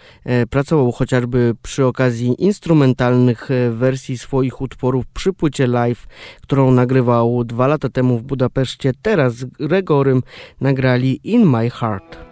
pracował 0.51 0.93
chociażby 0.93 1.55
przy 1.63 1.87
okazji 1.87 2.35
instrumentalnych 2.39 3.49
wersji 3.71 4.19
swoich 4.19 4.61
utworów 4.61 5.07
przy 5.07 5.33
płycie 5.33 5.67
live, 5.67 6.07
którą 6.43 6.71
nagrywał 6.71 7.45
dwa 7.45 7.67
lata 7.67 7.89
temu 7.89 8.19
w 8.19 8.23
Budapeszcie. 8.23 8.93
Teraz 9.03 9.35
z 9.35 9.45
Gregorym 9.45 10.23
nagrali 10.61 11.21
In 11.25 11.47
My 11.47 11.71
Heart. 11.71 12.30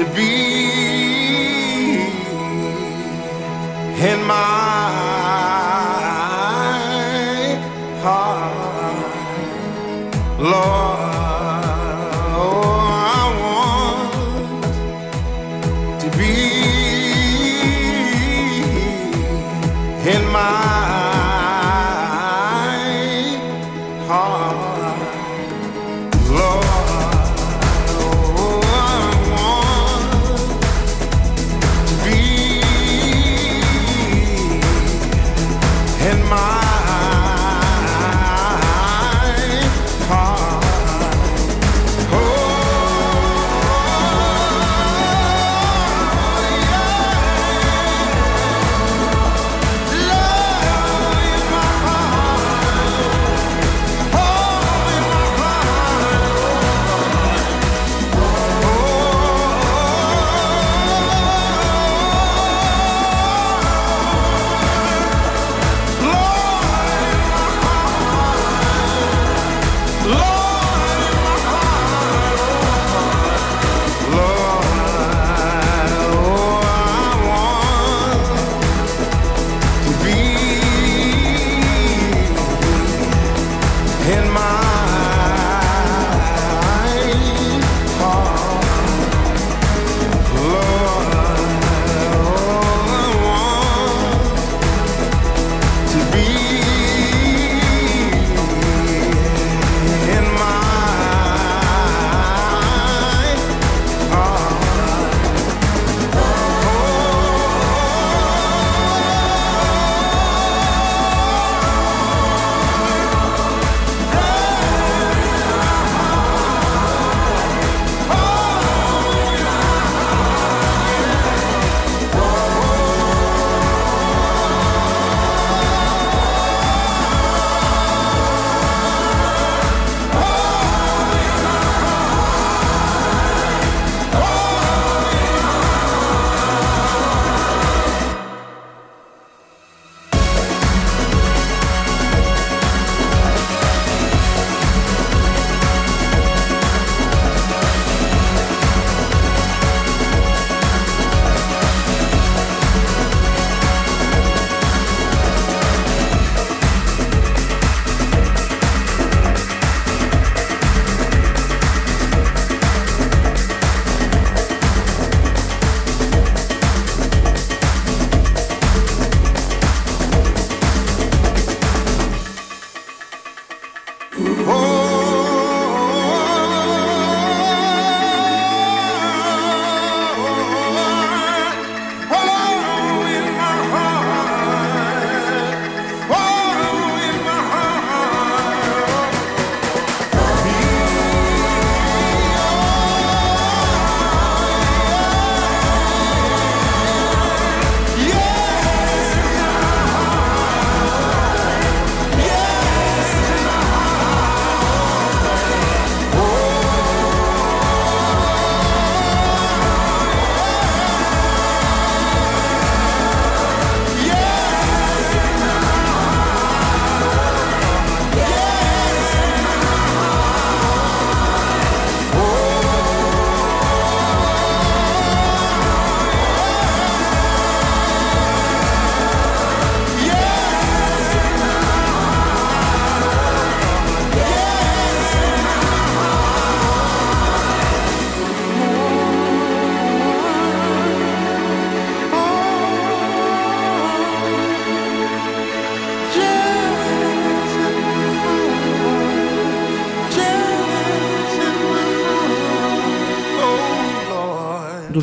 To 0.00 0.06
be 0.14 0.32
in 4.10 4.24
my 4.26 4.59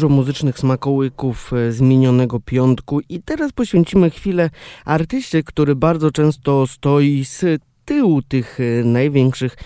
Dużo 0.08 0.16
muzycznych 0.16 0.60
smakołyków 0.60 1.54
e, 1.54 1.72
z 1.72 1.82
minionego 1.82 2.40
piątku. 2.40 3.00
I 3.10 3.22
teraz 3.22 3.52
poświęcimy 3.52 4.10
chwilę 4.10 4.50
artyście, 4.86 5.44
który 5.44 5.76
bardzo 5.76 6.12
często 6.12 6.68
stoi 6.68 7.26
z 7.26 7.62
tyłu 7.88 8.22
tych 8.22 8.60
e, 8.60 8.84
największych. 8.84 9.58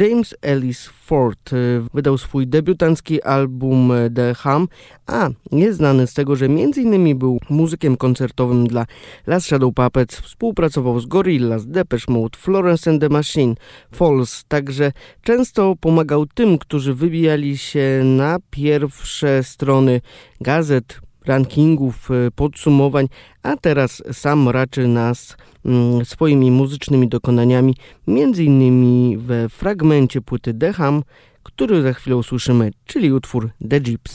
James 0.00 0.34
Ellis 0.42 0.86
Ford 0.86 1.52
e, 1.52 1.56
wydał 1.94 2.18
swój 2.18 2.46
debiutancki 2.46 3.22
album 3.22 3.92
e, 3.92 4.10
The 4.10 4.34
Hum, 4.34 4.68
a 5.06 5.28
jest 5.52 5.78
znany 5.78 6.06
z 6.06 6.14
tego, 6.14 6.36
że 6.36 6.46
m.in. 6.46 7.18
był 7.18 7.40
muzykiem 7.50 7.96
koncertowym 7.96 8.66
dla 8.66 8.86
Last 9.26 9.46
Shadow 9.46 9.74
Puppets, 9.74 10.20
współpracował 10.20 11.00
z 11.00 11.06
Gorillaz, 11.06 11.66
Depeche 11.66 12.12
Mode, 12.12 12.38
Florence 12.38 12.90
and 12.90 13.00
the 13.00 13.08
Machine, 13.08 13.54
Falls, 13.92 14.44
także 14.48 14.92
często 15.22 15.74
pomagał 15.80 16.26
tym, 16.26 16.58
którzy 16.58 16.94
wybijali 16.94 17.58
się 17.58 18.02
na 18.04 18.38
pierwsze 18.50 19.42
strony 19.42 20.00
gazet, 20.40 21.05
rankingów, 21.26 22.10
e, 22.10 22.30
podsumowań, 22.30 23.08
a 23.42 23.56
teraz 23.56 24.02
sam 24.12 24.48
raczy 24.48 24.88
nas 24.88 25.36
mm, 25.64 26.04
swoimi 26.04 26.50
muzycznymi 26.50 27.08
dokonaniami, 27.08 27.74
między 28.06 28.44
innymi 28.44 29.18
we 29.18 29.48
fragmencie 29.48 30.20
płyty 30.20 30.54
Hum, 30.76 31.02
który 31.42 31.82
za 31.82 31.92
chwilę 31.92 32.16
usłyszymy, 32.16 32.70
czyli 32.84 33.12
utwór 33.12 33.50
The 33.70 33.80
Jeeps. 33.86 34.14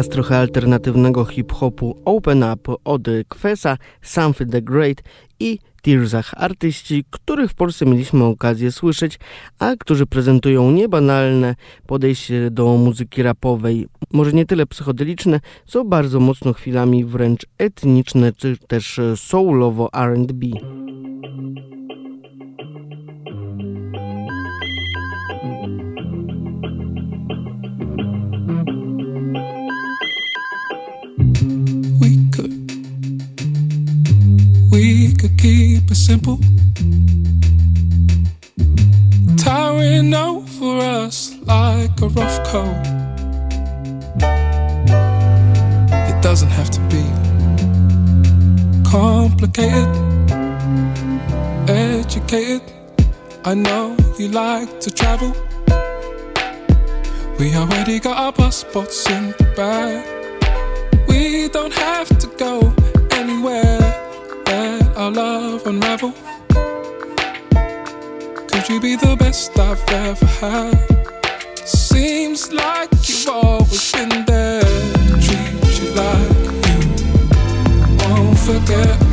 Teraz 0.00 0.08
trochę 0.08 0.38
alternatywnego 0.38 1.24
hip-hopu 1.24 2.02
Open 2.04 2.44
Up 2.52 2.74
od 2.84 3.02
Kwesa, 3.28 3.76
Something 4.02 4.52
the 4.52 4.62
Great 4.62 5.02
i 5.40 5.58
Tearsach, 5.82 6.34
artyści, 6.36 7.04
których 7.10 7.50
w 7.50 7.54
Polsce 7.54 7.86
mieliśmy 7.86 8.24
okazję 8.24 8.72
słyszeć, 8.72 9.18
a 9.58 9.76
którzy 9.76 10.06
prezentują 10.06 10.70
niebanalne 10.70 11.54
podejście 11.86 12.50
do 12.50 12.76
muzyki 12.76 13.22
rapowej. 13.22 13.86
Może 14.12 14.32
nie 14.32 14.46
tyle 14.46 14.66
psychodeliczne, 14.66 15.40
co 15.66 15.84
bardzo 15.84 16.20
mocno 16.20 16.52
chwilami 16.52 17.04
wręcz 17.04 17.46
etniczne, 17.58 18.32
czy 18.32 18.56
też 18.68 19.00
soulowo 19.16 19.88
R&B. 19.92 20.46
We 34.70 35.12
could 35.14 35.36
keep 35.36 35.90
it 35.90 35.96
simple. 35.96 36.38
Towering 39.36 40.14
over 40.14 40.78
us 40.78 41.34
like 41.42 42.00
a 42.00 42.08
rough 42.08 42.38
coat. 42.46 42.80
It 46.10 46.22
doesn't 46.22 46.50
have 46.50 46.70
to 46.70 46.80
be 46.88 47.04
complicated, 48.88 49.88
educated. 51.68 52.62
I 53.44 53.54
know 53.54 53.96
you 54.18 54.28
like 54.28 54.80
to 54.80 54.90
travel. 54.90 55.32
We 57.38 57.54
already 57.56 57.98
got 57.98 58.16
our 58.18 58.32
passports 58.32 59.08
in 59.08 59.30
the 59.38 59.52
bag. 59.56 60.04
We 61.08 61.48
don't 61.48 61.72
have 61.72 62.08
to 62.18 62.26
go 62.36 62.74
anywhere. 63.12 63.79
Our 65.10 65.16
love 65.16 65.66
unravel. 65.66 66.12
Could 68.46 68.68
you 68.68 68.78
be 68.78 68.94
the 68.94 69.16
best 69.18 69.58
I've 69.58 69.82
ever 69.90 70.24
had? 70.24 71.66
Seems 71.66 72.52
like 72.52 72.90
you've 73.08 73.28
always 73.28 73.90
been 73.90 74.24
there. 74.24 74.62
Treat 75.20 75.80
you 75.82 75.90
like 75.96 76.30
you 76.68 76.78
won't 77.98 78.38
forget. 78.38 79.09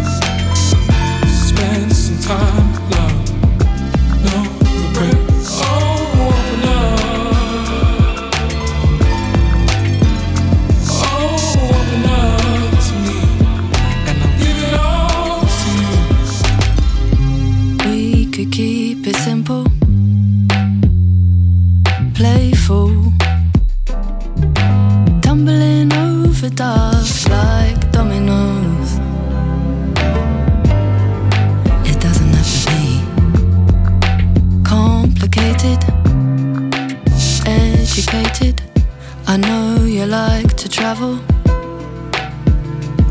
Travel. 40.97 41.19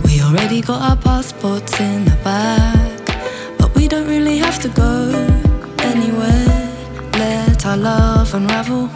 We 0.05 0.21
already 0.21 0.61
got 0.61 0.81
our 0.83 0.97
passports 0.97 1.81
in 1.81 2.05
the 2.05 2.17
bag. 2.25 3.07
But 3.59 3.75
we 3.75 3.89
don't 3.89 4.09
really 4.09 4.39
have 4.39 4.59
to 4.63 4.69
go 4.69 4.93
anywhere. 5.79 6.47
Let 7.13 7.67
our 7.67 7.77
love 7.77 8.35
unravel. 8.35 8.89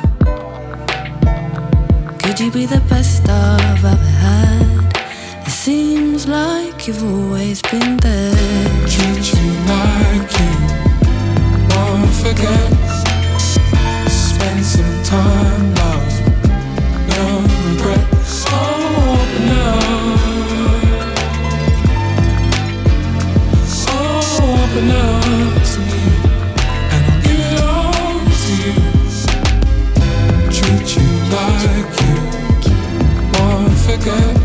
Could 2.23 2.41
you 2.41 2.51
be 2.51 2.67
the 2.67 2.83
best 2.89 3.29
I've 3.29 3.85
ever 3.85 4.11
had? 4.27 5.47
It 5.47 5.51
seems 5.51 6.27
like 6.27 6.87
you've 6.87 7.03
always 7.03 7.63
been 7.63 7.97
there. 7.99 8.35
Treat 8.95 9.27
you 9.35 9.47
like 9.73 10.31
you 10.41 10.53
won't 11.71 12.13
forget. 12.23 12.71
Spend 14.09 14.65
some 14.65 15.03
time, 15.05 15.75
love. 15.75 16.30
Girl. 34.01 34.40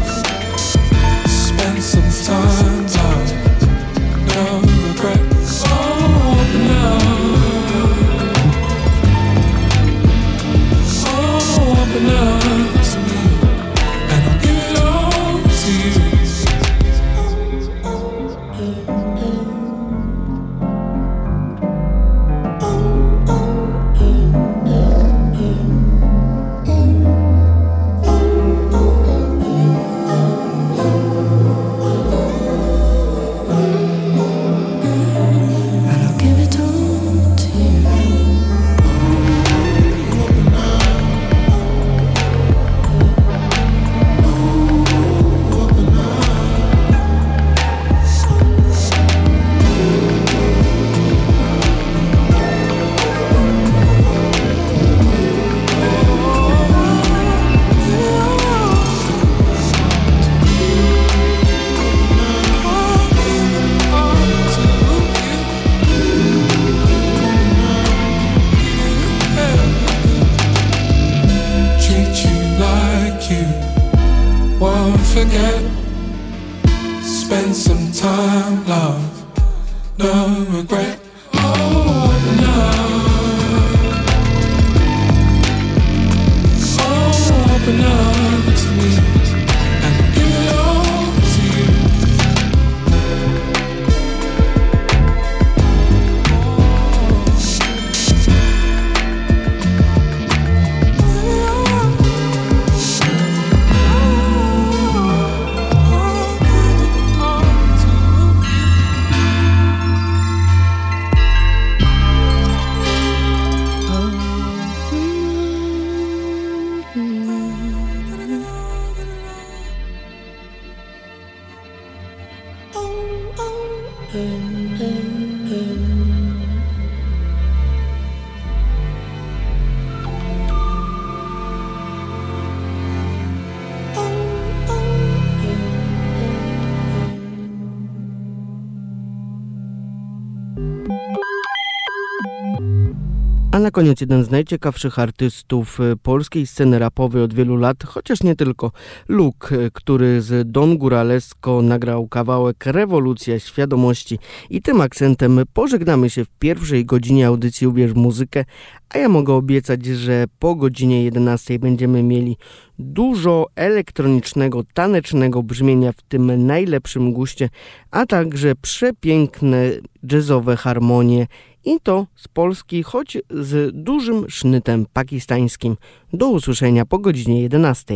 Koniec 143.75 144.01
jeden 144.01 144.23
z 144.23 144.29
najciekawszych 144.29 144.99
artystów 144.99 145.79
y, 145.79 145.97
polskiej 146.03 146.47
sceny 146.47 146.79
rapowej 146.79 147.21
od 147.23 147.33
wielu 147.33 147.55
lat, 147.55 147.83
chociaż 147.83 148.23
nie 148.23 148.35
tylko. 148.35 148.71
Luke, 149.07 149.55
y, 149.55 149.71
który 149.73 150.21
z 150.21 150.51
Don 150.51 150.77
Guralesco 150.77 151.61
nagrał 151.61 152.07
kawałek 152.07 152.65
Rewolucja 152.65 153.39
Świadomości 153.39 154.19
i 154.49 154.61
tym 154.61 154.81
akcentem 154.81 155.41
pożegnamy 155.53 156.09
się 156.09 156.25
w 156.25 156.29
pierwszej 156.39 156.85
godzinie 156.85 157.27
audycji 157.27 157.67
Ubierz 157.67 157.93
Muzykę, 157.93 158.45
a 158.89 158.97
ja 158.97 159.09
mogę 159.09 159.33
obiecać, 159.33 159.85
że 159.85 160.25
po 160.39 160.55
godzinie 160.55 161.03
11 161.03 161.59
będziemy 161.59 162.03
mieli 162.03 162.37
dużo 162.79 163.45
elektronicznego, 163.55 164.63
tanecznego 164.73 165.43
brzmienia 165.43 165.91
w 165.91 166.01
tym 166.01 166.45
najlepszym 166.45 167.13
guście, 167.13 167.49
a 167.91 168.05
także 168.05 168.55
przepiękne 168.61 169.69
jazzowe 170.11 170.55
harmonie 170.55 171.27
i 171.65 171.79
to 171.83 172.07
z 172.15 172.27
Polski, 172.27 172.83
choć 172.83 173.17
z 173.29 173.75
dużym 173.75 174.29
sznytem 174.29 174.85
pakistańskim. 174.93 175.77
Do 176.13 176.27
usłyszenia 176.27 176.85
po 176.85 176.99
godzinie 176.99 177.41
11. 177.41 177.95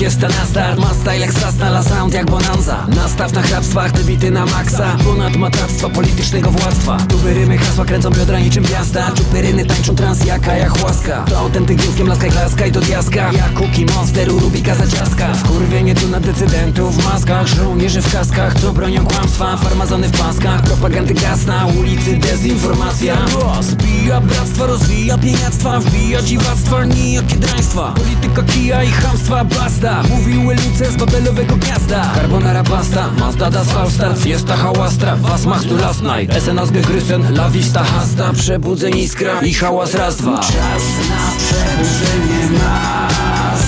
orkiestra 0.00 0.28
na 0.28 0.46
start 0.46 0.78
Ma 0.78 0.94
style 0.94 1.18
jak 1.18 1.32
la 1.60 1.82
sound 1.82 2.14
jak 2.14 2.30
bonanza. 2.30 2.86
Nastaw 2.96 3.32
na 3.32 3.42
hrabstwach, 3.42 3.92
te 3.92 4.04
bity 4.04 4.30
na 4.30 4.46
maksa. 4.46 4.96
Ponad 5.04 5.36
matactwa 5.36 5.88
politycznego 5.88 6.50
władztwa. 6.50 6.96
Tuby 6.96 7.34
rymy, 7.34 7.58
hasła 7.58 7.84
kręcą 7.84 8.10
biodra 8.10 8.38
niczym 8.38 8.64
piasta 8.64 9.12
Czuperyny 9.14 9.64
tańczą 9.64 9.94
trans 9.94 10.24
jak 10.24 10.84
łaska. 10.84 11.24
To 11.24 11.38
autentyk 11.38 11.82
wielkiem 11.82 12.08
laska 12.08 12.26
i 12.26 12.30
klaska 12.30 12.66
i 12.66 12.72
do 12.72 12.80
diaska. 12.80 13.32
Jak 13.32 13.52
kuki, 13.54 13.86
monster, 13.86 14.32
u 14.32 14.38
Rubika 14.38 14.74
za 14.74 14.86
ciastka 14.86 15.34
Skurwienie 15.34 15.94
tu 15.94 16.08
na 16.08 16.20
decydentów 16.20 16.96
w 16.96 17.04
maskach. 17.04 17.46
Żołnierze 17.46 18.02
w 18.02 18.12
kaskach, 18.12 18.60
co 18.60 18.72
bronią 18.72 19.06
kłamstwa. 19.06 19.56
Farmazony 19.56 20.08
w 20.08 20.18
paskach, 20.18 20.62
propagandy 20.62 21.14
gaz 21.14 21.46
na 21.46 21.66
ulicy 21.66 22.16
Dezinformacja. 22.16 23.16
O, 23.44 23.62
Zbija 23.62 24.20
bractwa, 24.20 24.66
rozwija 24.66 25.18
pieniactwa. 25.18 25.80
Wbija 25.80 26.22
dziwactwa, 26.22 26.84
nijakie 26.84 27.36
draństwa. 27.36 27.92
Polityka 27.92 28.42
kija 28.42 28.84
i 28.84 28.90
chamstwa, 28.90 29.44
basta 29.44 29.89
Mówiły 30.08 30.54
luce 30.54 30.92
z 30.92 30.96
babelowego 30.96 31.56
gniazda. 31.56 32.10
Carbonara 32.14 32.62
pasta, 32.62 33.08
Mazda 33.18 33.50
das 33.50 33.70
Falstart 33.72 34.18
Fiesta 34.18 34.56
hałastra, 34.56 35.16
was 35.16 35.46
machst 35.46 35.68
du 35.68 35.76
last 35.76 36.02
night. 36.02 36.42
SNS 36.42 36.70
gegrysen, 36.70 37.34
la 37.34 37.50
vista 37.50 37.84
hasta. 37.84 38.32
Przebudzeń 38.32 38.98
iskra 38.98 39.40
i 39.40 39.54
hałas 39.54 39.94
raz, 39.94 40.16
dwa. 40.16 40.38
Czas 40.38 40.84
na 41.10 41.22
przebudzenie 41.38 42.50
nas. 42.58 43.62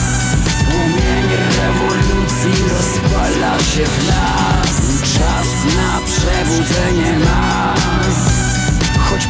Płomień 0.65 1.29
rewolucji 1.57 2.65
rozpala 2.69 3.59
się 3.59 3.85
w 3.85 4.09
nas. 4.09 5.03
Czas 5.03 5.75
na 5.77 6.01
przebudzenie 6.07 7.19
nas. 7.19 8.33
Choć 9.11 9.27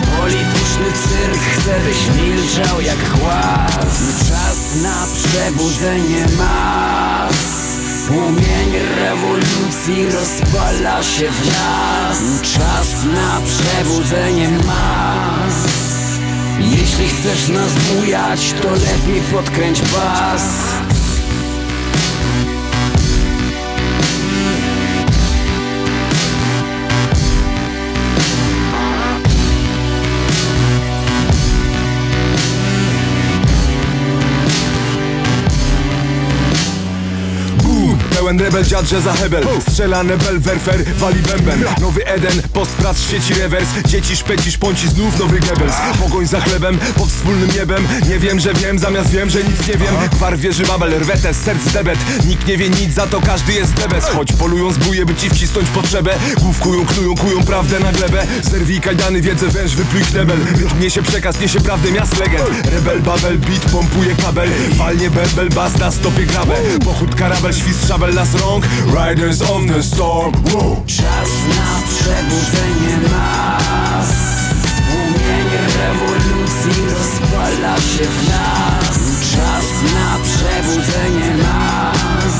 polityczny 0.72 0.92
cyrk 0.92 1.40
chce 1.40 1.80
byś 1.80 2.22
milczał 2.22 2.80
jak 2.80 3.18
głaz. 3.18 4.28
Czas 4.28 4.82
na 4.82 5.06
przebudzenie 5.14 6.26
mas. 6.38 7.72
Płomień 8.08 8.72
rewolucji 8.96 10.06
rozpala 10.06 11.02
się 11.02 11.30
w 11.30 11.46
nas. 11.46 12.42
Czas 12.42 13.04
na 13.04 13.40
przebudzenie 13.46 14.50
mas. 14.66 15.54
Jeśli 16.58 17.08
chcesz 17.08 17.48
nas 17.48 17.72
bujać, 17.72 18.54
to 18.62 18.70
lepiej 18.70 19.20
podkręć 19.32 19.82
bas 19.82 20.42
pełen 38.22 38.40
rebel, 38.40 38.64
dziad, 38.64 38.88
że 38.88 39.00
za 39.00 39.12
hebel. 39.12 39.44
Strzela 39.68 40.02
nebel, 40.02 40.40
werfer, 40.40 40.84
wali 40.98 41.22
bęben. 41.22 41.64
Nowy 41.80 42.06
Eden, 42.06 42.42
postprac, 42.52 43.00
świeci 43.00 43.34
rewers. 43.34 43.68
Dzieci 43.86 44.16
szpeci, 44.16 44.52
szponci, 44.52 44.88
znów 44.88 45.18
nowy 45.18 45.40
Goebbels 45.40 45.74
Pogoń 46.00 46.26
za 46.26 46.40
chlebem, 46.40 46.78
pod 46.78 47.08
wspólnym 47.08 47.48
niebem. 47.54 47.88
Nie 48.08 48.18
wiem, 48.18 48.40
że 48.40 48.54
wiem, 48.54 48.78
zamiast 48.78 49.10
wiem, 49.10 49.30
że 49.30 49.44
nic 49.44 49.68
nie 49.68 49.76
wiem. 49.76 49.94
Gwar 50.12 50.38
wieży 50.38 50.62
babel, 50.62 51.00
rwete, 51.00 51.34
serc 51.34 51.72
debet. 51.72 51.98
Nikt 52.26 52.46
nie 52.46 52.56
wie 52.56 52.70
nic, 52.70 52.94
za 52.94 53.06
to 53.06 53.20
każdy 53.20 53.52
jest 53.52 53.72
debes. 53.74 54.04
Choć 54.04 54.32
polują 54.32 54.72
zbóje, 54.72 55.06
by 55.06 55.14
ci 55.14 55.30
wcisnąć 55.30 55.68
potrzebę. 55.68 56.10
Główkują, 56.42 56.86
knują, 56.86 57.14
kują 57.14 57.44
prawdę 57.44 57.80
na 57.80 57.92
glebę. 57.92 58.26
Zerwij 58.42 58.80
kajdany, 58.80 59.20
wiedzę, 59.20 59.48
węż, 59.48 59.74
wypluj 59.74 60.02
knebel. 60.02 60.38
Niesie 60.80 61.02
przekaz, 61.02 61.40
niesie 61.40 61.60
prawdę 61.60 61.92
miast 61.92 62.18
legend. 62.18 62.66
Rebel, 62.74 63.00
babel, 63.00 63.38
beat, 63.38 63.70
pompuje 63.72 64.14
kabel. 64.14 64.50
Walnie 64.72 65.10
bebel, 65.10 65.48
bas 65.48 65.78
na 65.78 65.90
stopie 65.90 66.26
grabę. 66.26 66.54
Pochód 66.84 67.14
karabel, 67.14 67.52
świst 67.52 67.88
szabel, 67.88 68.11
las 68.12 68.34
rąk 68.40 68.64
Riders 68.86 69.42
of 69.42 69.66
the 69.66 69.82
storm, 69.82 70.32
wow. 70.54 70.82
Czas 70.86 71.30
na 71.48 71.82
przebudzenie 71.88 72.96
nas. 73.10 74.08
Płomień 74.88 75.48
rewolucji 75.78 76.82
rozpala 76.98 77.76
się 77.76 78.04
w 78.04 78.28
nas. 78.28 78.98
Czas 79.32 79.92
na 79.94 80.18
przebudzenie 80.24 81.34
nas. 81.36 82.34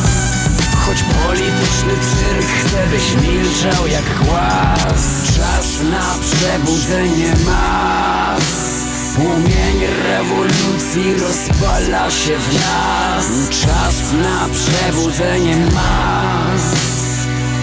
Choć 0.87 1.03
polityczny 1.03 1.95
cyrk 2.11 2.47
chce 2.47 2.87
byś 2.87 3.23
milczał 3.23 3.87
jak 3.87 4.27
głaz. 4.27 5.25
Czas 5.37 5.81
na 5.91 6.15
przebudzenie 6.21 7.35
mas 7.47 8.72
Płomień 9.15 9.87
rewolucji 10.09 11.15
rozpala 11.15 12.11
się 12.11 12.39
w 12.39 12.55
nas 12.55 13.49
Czas 13.51 14.13
na 14.13 14.49
przebudzenie 14.55 15.57
mas 15.75 16.93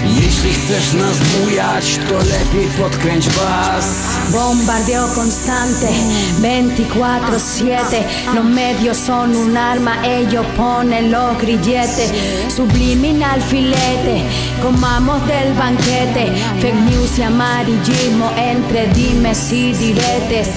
jeśli 0.06 0.54
chcesz 0.54 0.93
nas 0.93 1.18
bujać, 1.18 2.00
to 2.10 2.18
lepiej 2.18 2.68
podkręć 2.82 3.30
bas 3.30 3.86
Bombardeo 4.32 5.08
constante, 5.16 5.88
24-7. 6.41 8.04
Los 8.36 8.45
medios 8.45 8.97
son 8.97 9.36
un 9.36 9.58
arma, 9.58 10.06
ellos 10.06 10.45
ponen 10.58 11.12
los 11.12 11.38
grilletes. 11.38 12.12
Subliminal 12.56 13.41
filete, 13.41 14.22
comamos 14.62 15.28
del 15.28 15.54
banquete. 15.54 16.32
Fake 16.62 16.82
news 16.91 17.18
y 17.18 17.24
amarillismo 17.24 18.32
entre 18.38 18.88
dimes 18.93 19.52
y 19.52 19.74
diretes. 19.74 20.47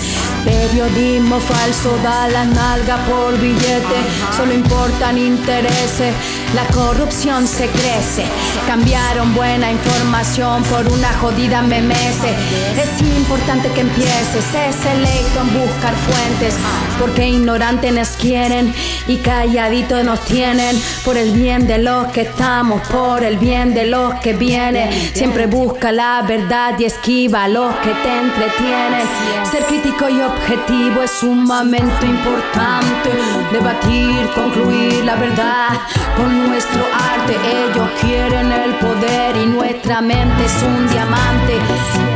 Periodismo 0.44 1.38
falso 1.38 1.96
da 2.02 2.26
la 2.28 2.44
nalga 2.44 2.96
por 3.06 3.38
billete. 3.38 3.98
Solo 4.36 4.52
importan 4.52 5.16
intereses, 5.16 6.12
la 6.54 6.64
corrupción 6.74 7.46
se 7.46 7.68
crece. 7.68 8.24
Cambiaron 8.66 9.34
buena 9.34 9.70
información 9.70 10.64
por 10.64 10.88
una 10.88 11.12
jodida 11.14 11.62
memese. 11.62 12.34
Es 12.76 13.00
importante 13.16 13.68
que 13.70 13.82
empieces, 13.82 14.44
es 14.54 14.74
selecto 14.76 15.40
en 15.42 15.60
buscar 15.60 15.94
fuentes. 15.94 16.54
Porque 16.98 17.28
ignorantes 17.28 17.92
nos 17.92 18.08
quieren 18.10 18.74
y 19.06 19.18
calladitos 19.18 20.02
nos 20.04 20.24
tienen. 20.24 20.76
Por 21.04 21.16
el 21.16 21.30
bien 21.32 21.68
de 21.68 21.78
los 21.78 22.08
que 22.08 22.22
estamos, 22.22 22.86
por 22.88 23.22
el 23.22 23.38
bien 23.38 23.74
de 23.74 23.86
los 23.86 24.14
que 24.16 24.32
vienen. 24.32 24.90
Siempre 25.14 25.46
busca 25.46 25.92
la 25.92 26.22
verdad 26.22 26.74
y 26.78 26.84
esquiva 26.84 27.44
a 27.44 27.48
los 27.48 27.72
que 27.76 27.90
te 27.90 28.18
entretienen. 28.18 29.06
Ser 29.50 29.64
crítico 29.66 30.08
y 30.08 30.20
objetivo 30.32 31.02
es 31.02 31.10
sumamente 31.10 32.06
importante. 32.06 33.10
Debatir, 33.52 34.28
concluir 34.34 35.04
la 35.04 35.16
verdad 35.16 35.80
con 36.16 36.48
nuestro 36.48 36.82
arte. 36.92 37.36
Ellos 37.44 37.88
quieren 38.00 38.52
el 38.52 38.74
poder 38.76 39.36
y 39.36 39.46
nuestra 39.46 40.00
mente 40.00 40.44
es 40.44 40.62
un 40.62 40.88
diamante. 40.88 41.58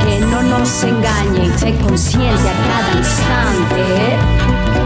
Que 0.04 0.20
no 0.20 0.42
nos 0.42 0.84
engañen, 0.84 1.58
sé 1.58 1.74
consciente 1.76 2.48
a 2.48 2.54
cada 2.68 2.92
instante. 2.98 4.85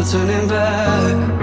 no 0.00 0.06
turning 0.06 0.48
back. 0.48 1.39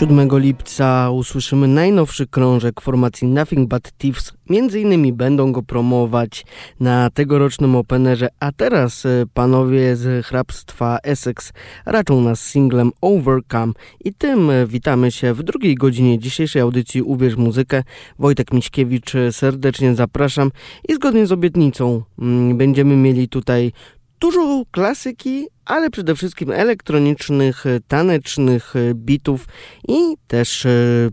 7 0.00 0.38
lipca 0.38 1.10
usłyszymy 1.10 1.68
najnowszy 1.68 2.26
krążek 2.26 2.80
formacji 2.80 3.28
Nothing 3.28 3.68
But 3.68 3.92
Thieves. 3.98 4.32
Między 4.50 4.80
innymi 4.80 5.12
będą 5.12 5.52
go 5.52 5.62
promować 5.62 6.46
na 6.80 7.10
tegorocznym 7.10 7.76
openerze, 7.76 8.28
a 8.40 8.52
teraz 8.52 9.06
e, 9.06 9.24
panowie 9.34 9.96
z 9.96 10.26
hrabstwa 10.26 10.98
Essex 11.02 11.52
raczą 11.86 12.20
nas 12.20 12.40
singlem 12.40 12.90
Overcome 13.00 13.72
i 14.04 14.14
tym 14.14 14.50
e, 14.50 14.66
witamy 14.66 15.10
się 15.10 15.34
w 15.34 15.42
drugiej 15.42 15.74
godzinie 15.74 16.18
dzisiejszej 16.18 16.62
audycji 16.62 17.02
Uwierz 17.02 17.36
Muzykę. 17.36 17.82
Wojtek 18.18 18.52
Miśkiewicz 18.52 19.14
e, 19.14 19.32
serdecznie 19.32 19.94
zapraszam 19.94 20.50
i 20.88 20.94
zgodnie 20.94 21.26
z 21.26 21.32
obietnicą 21.32 22.02
mm, 22.18 22.58
będziemy 22.58 22.96
mieli 22.96 23.28
tutaj 23.28 23.72
Dużo 24.20 24.62
klasyki, 24.70 25.46
ale 25.64 25.90
przede 25.90 26.14
wszystkim 26.14 26.50
elektronicznych, 26.50 27.66
e, 27.66 27.80
tanecznych 27.88 28.76
e, 28.76 28.94
bitów 28.94 29.46
i 29.88 30.16
też 30.26 30.66
e, 30.66 30.70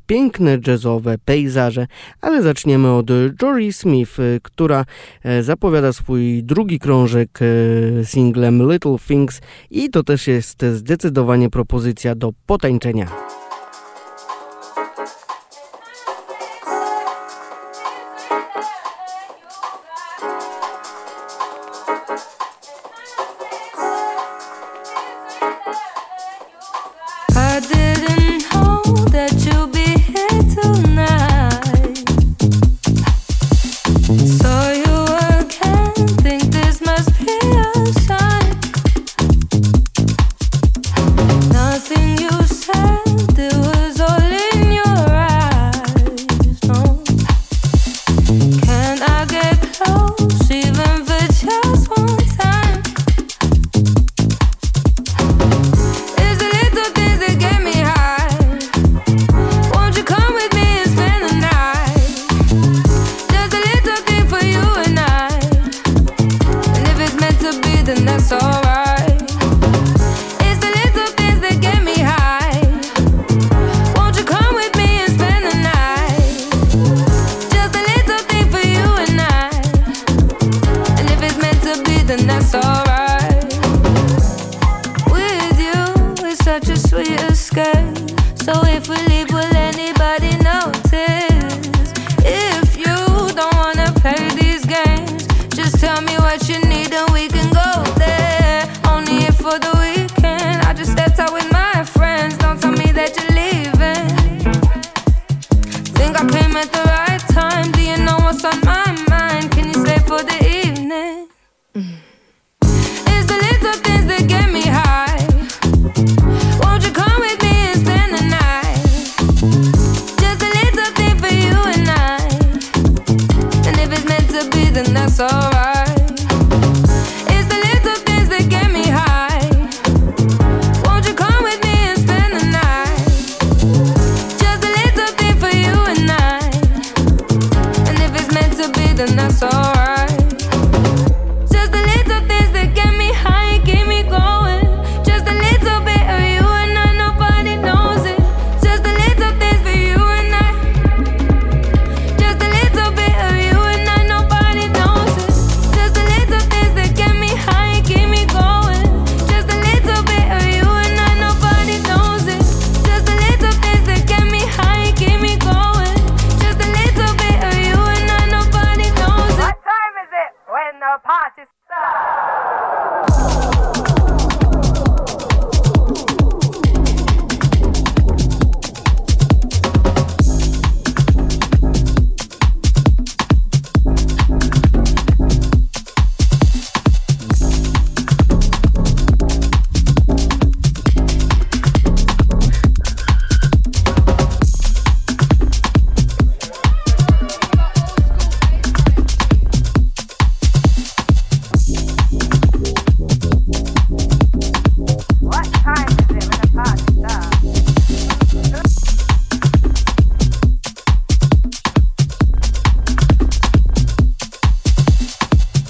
piękne 0.08 0.58
jazzowe 0.68 1.16
pejzaże. 1.26 1.88
Ale 2.22 2.42
zaczniemy 2.42 2.92
od 2.94 3.08
Jory 3.42 3.74
Smith, 3.74 4.18
która 4.42 4.86
zapowiada 5.42 5.94
swój 5.94 6.44
drugi 6.44 6.80
krążek 6.80 7.40
singlem 8.04 8.72
Little 8.72 8.98
Things 9.08 9.42
i 9.72 9.90
to 9.90 10.04
też 10.04 10.28
jest 10.28 10.66
zdecydowanie 10.66 11.50
propozycja 11.50 12.16
do 12.16 12.32
potańczenia. 12.46 13.08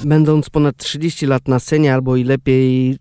będąc 0.08 0.49
ponad 0.49 0.78
30 0.78 1.26
lat 1.26 1.47
na 1.47 1.60
scenie, 1.60 1.93
albo 1.93 2.16
i 2.16 2.24
lepiej 2.24 2.97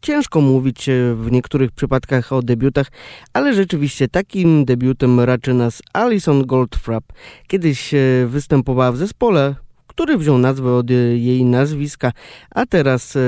ciężko 0.00 0.40
mówić 0.40 0.88
e, 0.88 1.14
w 1.14 1.32
niektórych 1.32 1.72
przypadkach 1.72 2.32
o 2.32 2.42
debiutach, 2.42 2.86
ale 3.32 3.54
rzeczywiście 3.54 4.08
takim 4.08 4.64
debiutem 4.64 5.20
raczy 5.20 5.54
nas 5.54 5.82
Alison 5.92 6.46
Goldfrapp. 6.46 7.12
Kiedyś 7.46 7.94
e, 7.94 7.98
występowała 8.26 8.92
w 8.92 8.96
zespole 8.96 9.54
który 9.96 10.18
wziął 10.18 10.38
nazwę 10.38 10.74
od 10.74 10.90
e, 10.90 10.94
jej 10.94 11.44
nazwiska, 11.44 12.12
a 12.50 12.66
teraz 12.66 13.16
e, 13.16 13.20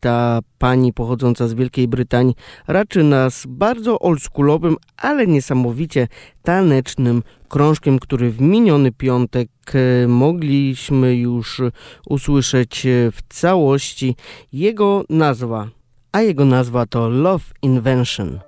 ta 0.00 0.40
pani 0.58 0.92
pochodząca 0.92 1.48
z 1.48 1.54
Wielkiej 1.54 1.88
Brytanii 1.88 2.34
raczy 2.68 3.02
nas 3.02 3.44
bardzo 3.48 3.98
oldschoolowym, 3.98 4.76
ale 4.96 5.26
niesamowicie 5.26 6.08
tanecznym 6.42 7.22
krążkiem, 7.48 7.98
który 7.98 8.30
w 8.30 8.40
miniony 8.40 8.92
piątek 8.92 9.48
e, 9.74 10.08
mogliśmy 10.08 11.16
już 11.16 11.62
usłyszeć 12.08 12.86
w 13.12 13.18
całości. 13.28 14.16
Jego 14.52 15.04
nazwa, 15.10 15.68
a 16.12 16.20
jego 16.22 16.44
nazwa 16.44 16.86
to 16.86 17.08
Love 17.08 17.44
Invention. 17.62 18.38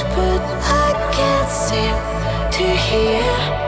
but 0.00 0.40
I 0.40 0.88
can't 1.12 1.50
seem 1.50 1.96
to 2.56 2.64
hear. 2.86 3.61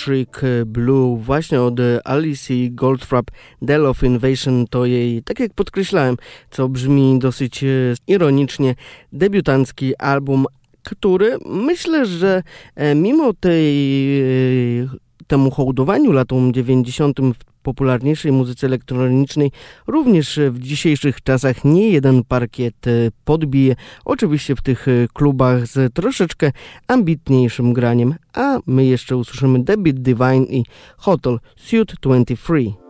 Electric 0.00 0.44
e, 0.44 0.66
Blue 0.66 1.18
właśnie 1.18 1.62
od 1.62 1.80
e, 1.80 2.06
Alice 2.06 2.54
Goldfrapp. 2.70 3.30
Dell 3.62 3.86
of 3.86 4.02
Invasion 4.02 4.66
to 4.70 4.86
jej, 4.86 5.22
tak 5.22 5.40
jak 5.40 5.54
podkreślałem, 5.54 6.16
co 6.50 6.68
brzmi 6.68 7.18
dosyć 7.18 7.64
e, 7.64 7.66
ironicznie, 8.06 8.74
debiutancki 9.12 9.96
album, 9.96 10.46
który 10.82 11.38
myślę, 11.46 12.06
że 12.06 12.42
mimo 12.94 13.32
tej 13.32 13.64
temu 15.30 15.50
hołdowaniu 15.50 16.12
latom 16.12 16.52
90. 16.52 17.20
w 17.20 17.62
popularniejszej 17.62 18.32
muzyce 18.32 18.66
elektronicznej 18.66 19.50
również 19.86 20.40
w 20.50 20.58
dzisiejszych 20.58 21.22
czasach 21.22 21.64
nie 21.64 21.88
jeden 21.88 22.24
parkiet 22.24 22.86
e, 22.86 22.90
podbije. 23.24 23.76
Oczywiście 24.04 24.56
w 24.56 24.62
tych 24.62 24.88
e, 24.88 24.90
klubach 25.12 25.66
z 25.66 25.94
troszeczkę 25.94 26.52
ambitniejszym 26.88 27.72
graniem, 27.72 28.14
a 28.32 28.58
my 28.66 28.84
jeszcze 28.84 29.16
usłyszymy 29.16 29.64
Debit 29.64 30.02
Divine 30.02 30.44
i 30.44 30.64
Hotel 30.96 31.38
Suite 31.56 31.94
23. 32.02 32.89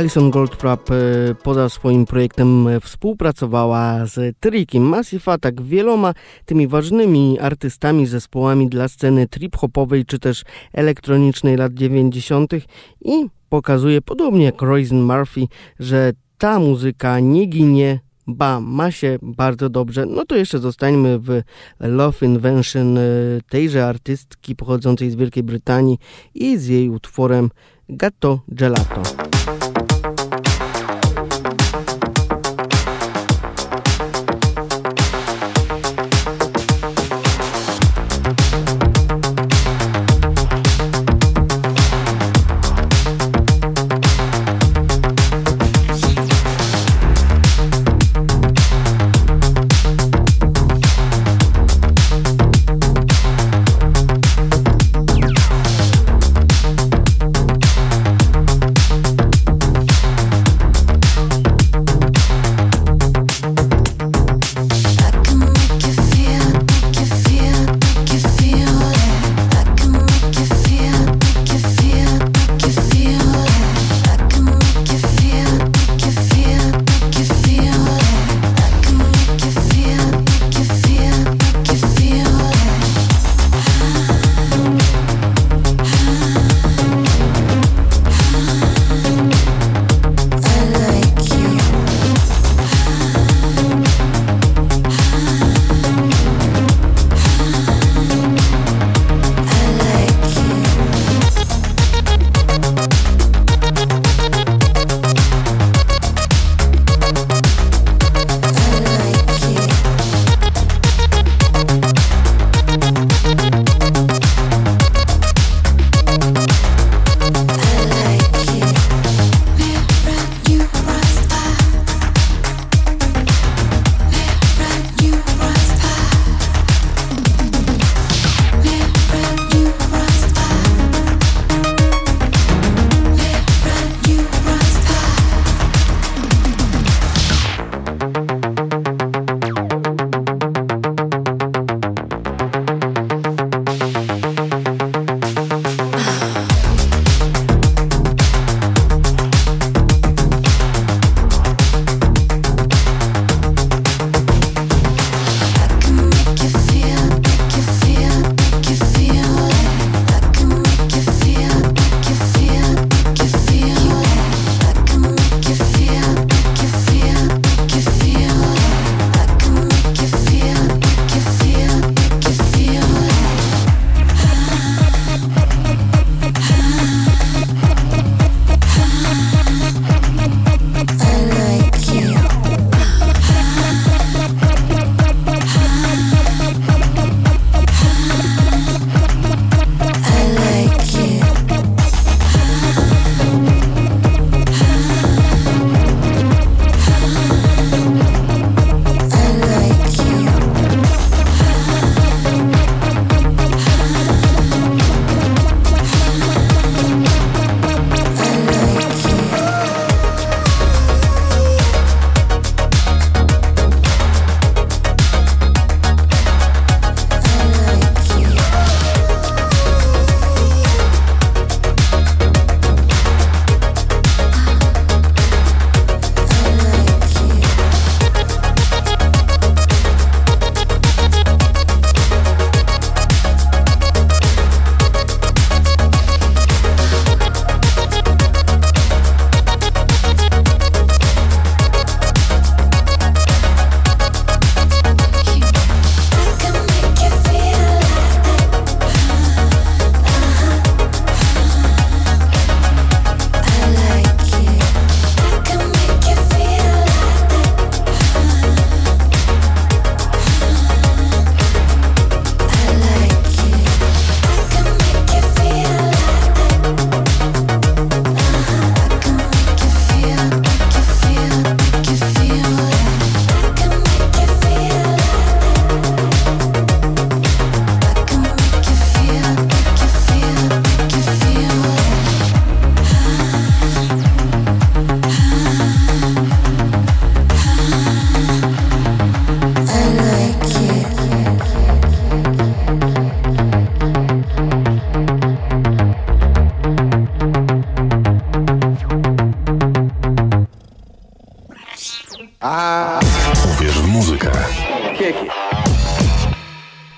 Alison 0.00 0.30
Goldfrapp 0.30 0.90
e, 0.90 0.94
poza 1.42 1.68
swoim 1.68 2.06
projektem 2.06 2.68
e, 2.68 2.80
współpracowała 2.80 4.06
z 4.06 4.36
Trikiem, 4.40 4.82
Massive 4.82 5.32
Attack, 5.32 5.62
wieloma 5.62 6.14
tymi 6.44 6.68
ważnymi 6.68 7.38
artystami, 7.38 8.06
zespołami 8.06 8.68
dla 8.68 8.88
sceny 8.88 9.26
trip-hopowej 9.26 10.04
czy 10.06 10.18
też 10.18 10.42
elektronicznej 10.72 11.56
lat 11.56 11.74
90. 11.74 12.52
i 13.00 13.26
pokazuje, 13.48 14.02
podobnie 14.02 14.44
jak 14.44 14.62
Roisin 14.62 15.02
Murphy, 15.02 15.46
że 15.80 16.12
ta 16.38 16.58
muzyka 16.58 17.20
nie 17.20 17.46
ginie, 17.46 18.00
ba, 18.26 18.60
ma 18.60 18.90
się 18.90 19.18
bardzo 19.22 19.68
dobrze. 19.68 20.06
No 20.06 20.24
to 20.24 20.36
jeszcze 20.36 20.58
zostańmy 20.58 21.18
w 21.18 21.42
Love 21.80 22.26
Invention 22.26 22.98
e, 22.98 23.02
tejże 23.48 23.86
artystki 23.86 24.56
pochodzącej 24.56 25.10
z 25.10 25.14
Wielkiej 25.14 25.42
Brytanii 25.42 25.98
i 26.34 26.58
z 26.58 26.66
jej 26.66 26.90
utworem 26.90 27.50
Gatto 27.88 28.40
Gelato. 28.48 29.02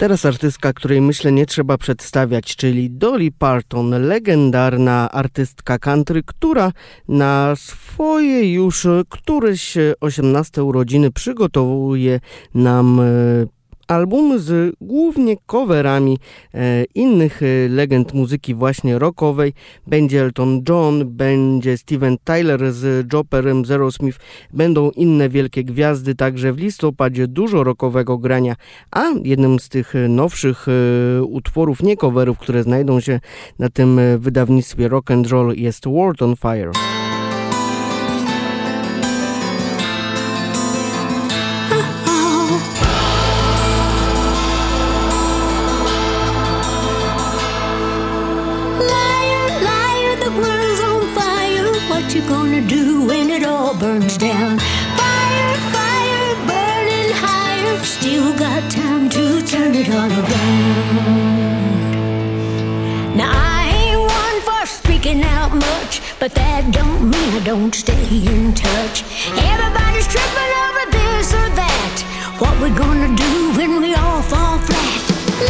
Teraz 0.02 0.26
artystka, 0.26 0.72
której 0.72 1.00
myślę 1.00 1.32
nie 1.32 1.46
trzeba 1.46 1.78
przedstawiać, 1.78 2.56
czyli 2.56 2.90
Dolly 2.90 3.30
Parton, 3.38 3.90
legendarna 3.90 5.10
artystka 5.10 5.78
country, 5.78 6.22
która 6.26 6.72
na 7.08 7.56
swoje 7.56 8.52
już 8.52 8.86
któreś 9.08 9.74
18 10.00 10.64
urodziny 10.64 11.10
przygotowuje 11.10 12.20
nam 12.54 13.00
e, 13.00 13.04
album 13.93 14.39
z 14.39 14.77
głównie 14.81 15.36
coverami 15.47 16.19
e, 16.55 16.85
innych 16.94 17.43
e, 17.43 17.69
legend 17.69 18.14
muzyki 18.14 18.55
właśnie 18.55 18.98
rockowej. 18.98 19.52
Będzie 19.86 20.23
Elton 20.23 20.62
John, 20.69 21.05
będzie 21.06 21.77
Steven 21.77 22.16
Tyler 22.24 22.73
z 22.73 23.12
Joperem, 23.12 23.64
Zero 23.64 23.93
Smith, 23.93 24.19
będą 24.52 24.90
inne 24.90 25.28
wielkie 25.28 25.64
gwiazdy, 25.64 26.14
także 26.14 26.52
w 26.52 26.59
listopadzie 26.59 27.28
dużo 27.28 27.64
rockowego 27.64 28.19
grania, 28.19 28.55
a 28.90 29.05
jednym 29.24 29.60
z 29.60 29.69
tych 29.69 29.94
nowszych 30.09 30.66
e, 30.69 31.23
utworów, 31.23 31.82
nie 31.82 31.97
coverów, 31.97 32.39
które 32.39 32.62
znajdą 32.62 33.01
się 33.01 33.20
na 33.59 33.69
tym 33.69 34.01
wydawnictwie 34.19 34.89
Rock 34.89 35.10
and 35.10 35.27
Roll 35.27 35.55
jest 35.56 35.85
World 35.86 36.23
on 36.23 36.36
Fire. 36.36 37.01
But 66.22 66.34
that 66.36 66.62
don't 66.70 67.10
mean 67.10 67.30
I 67.34 67.42
don't 67.42 67.74
stay 67.74 68.06
in 68.30 68.54
touch. 68.54 69.02
Everybody's 69.34 70.06
tripping 70.06 70.52
over 70.66 70.84
this 70.94 71.34
or 71.34 71.48
that. 71.58 71.96
What 72.38 72.54
we 72.62 72.70
gonna 72.70 73.10
do 73.10 73.32
when 73.58 73.82
we 73.82 73.90
all 73.98 74.22
fall 74.22 74.54
flat? 74.62 74.98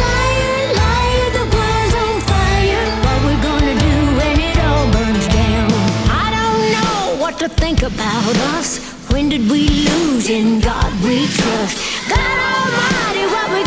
Liar, 0.01 0.65
liar, 0.81 1.29
the 1.37 1.45
world's 1.53 1.93
on 1.93 2.15
fire. 2.25 2.85
What 3.05 3.19
we 3.29 3.33
gonna 3.45 3.77
do 3.77 3.95
when 4.17 4.35
it 4.49 4.57
all 4.65 4.89
burns 4.89 5.27
down? 5.29 5.69
I 6.09 6.33
don't 6.33 6.65
know 6.73 7.21
what 7.21 7.37
to 7.45 7.47
think 7.49 7.83
about 7.85 8.35
us. 8.57 8.81
When 9.13 9.29
did 9.29 9.45
we 9.53 9.69
lose 9.69 10.27
in 10.27 10.59
God 10.59 10.89
we 11.05 11.29
trust? 11.37 11.77
God 12.09 12.37
Almighty, 12.49 13.29
what 13.29 13.47
we 13.53 13.62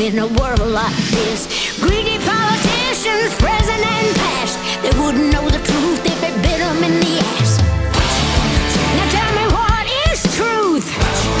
in 0.00 0.18
a 0.18 0.26
world 0.26 0.60
like 0.60 0.96
this? 1.12 1.78
Greedy 1.78 2.16
politicians, 2.24 3.34
present 3.36 3.84
and 3.84 4.16
past, 4.16 4.56
they 4.82 4.98
wouldn't 4.98 5.30
know 5.30 5.44
the 5.44 5.58
truth 5.58 6.00
if 6.06 6.22
it 6.22 6.34
bit 6.42 6.58
them 6.58 6.82
in 6.82 7.00
the 7.00 7.18
ass. 7.18 7.60
Now, 8.96 9.10
tell 9.10 9.32
me 9.36 9.44
what 9.52 9.86
is 10.08 10.22
truth? 10.36 11.39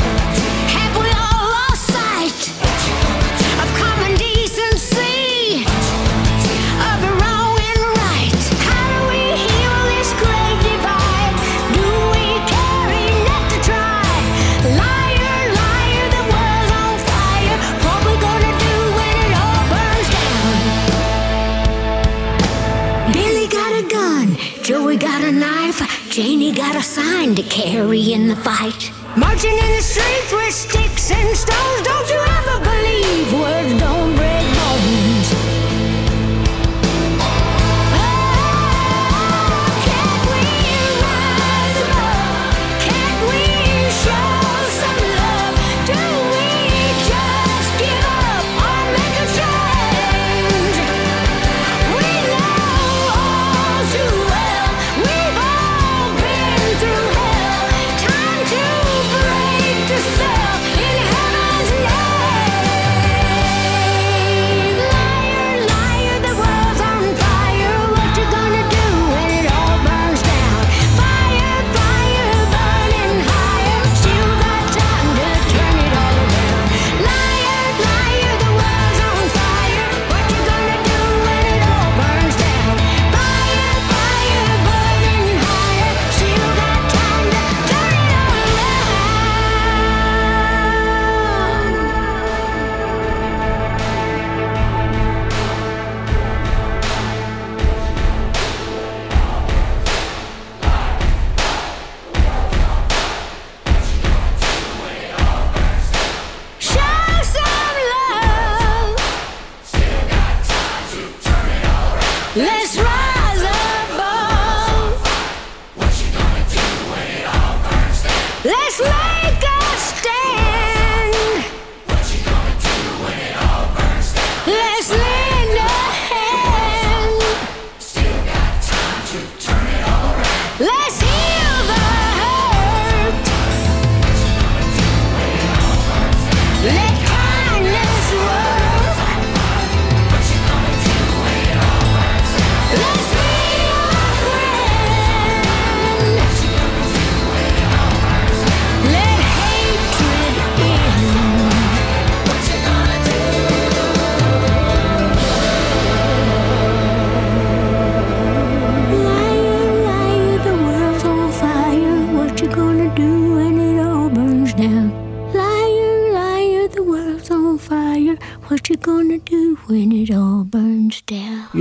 Janie 26.10 26.50
got 26.50 26.74
a 26.74 26.82
sign 26.82 27.36
to 27.36 27.42
carry 27.44 28.12
in 28.12 28.26
the 28.26 28.34
fight. 28.34 28.90
Marching 29.16 29.52
in 29.52 29.76
the 29.76 29.80
streets 29.80 30.32
with 30.32 30.52
sticks 30.52 31.12
and 31.12 31.36
stones. 31.36 31.82
Don't 31.86 32.08
you 32.10 32.18
ever 32.18 32.58
believe 32.64 33.32
words 33.32 33.59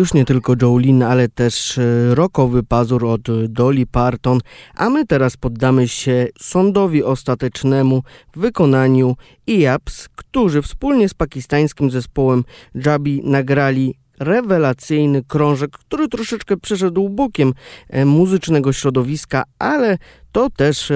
Już 0.10 0.14
nie 0.14 0.26
tylko 0.26 0.53
Jolene, 0.61 1.07
ale 1.07 1.27
też 1.27 1.77
e, 1.77 2.15
rockowy 2.15 2.64
pazur 2.64 3.06
od 3.06 3.22
Dolly 3.48 3.86
Parton, 3.86 4.40
a 4.76 4.90
my 4.90 5.06
teraz 5.06 5.38
poddamy 5.38 5.88
się 5.88 6.27
sądowi 6.40 7.03
ostatecznemu 7.03 8.03
w 8.36 8.40
wykonaniu 8.40 9.15
IAPS, 9.48 10.10
którzy 10.15 10.61
wspólnie 10.61 11.10
z 11.10 11.14
pakistańskim 11.14 11.91
zespołem 11.91 12.44
Jabi 12.76 13.22
nagrali 13.23 13.95
rewelacyjny 14.19 15.23
krążek, 15.23 15.72
który 15.72 16.07
troszeczkę 16.07 16.57
przeszedł 16.57 17.10
bokiem 17.10 17.53
e, 17.90 18.06
muzycznego 18.06 18.73
środowiska, 18.73 19.44
ale 19.60 19.98
to 20.31 20.49
też 20.49 20.91
e, 20.91 20.95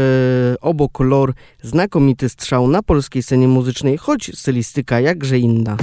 obok 0.61 0.99
lor 0.99 1.33
znakomity 1.61 2.29
strzał 2.29 2.67
na 2.67 2.83
polskiej 2.83 3.23
scenie 3.23 3.47
muzycznej, 3.47 3.97
choć 3.97 4.31
stylistyka 4.39 4.99
jakże 4.99 5.39
inna. 5.39 5.77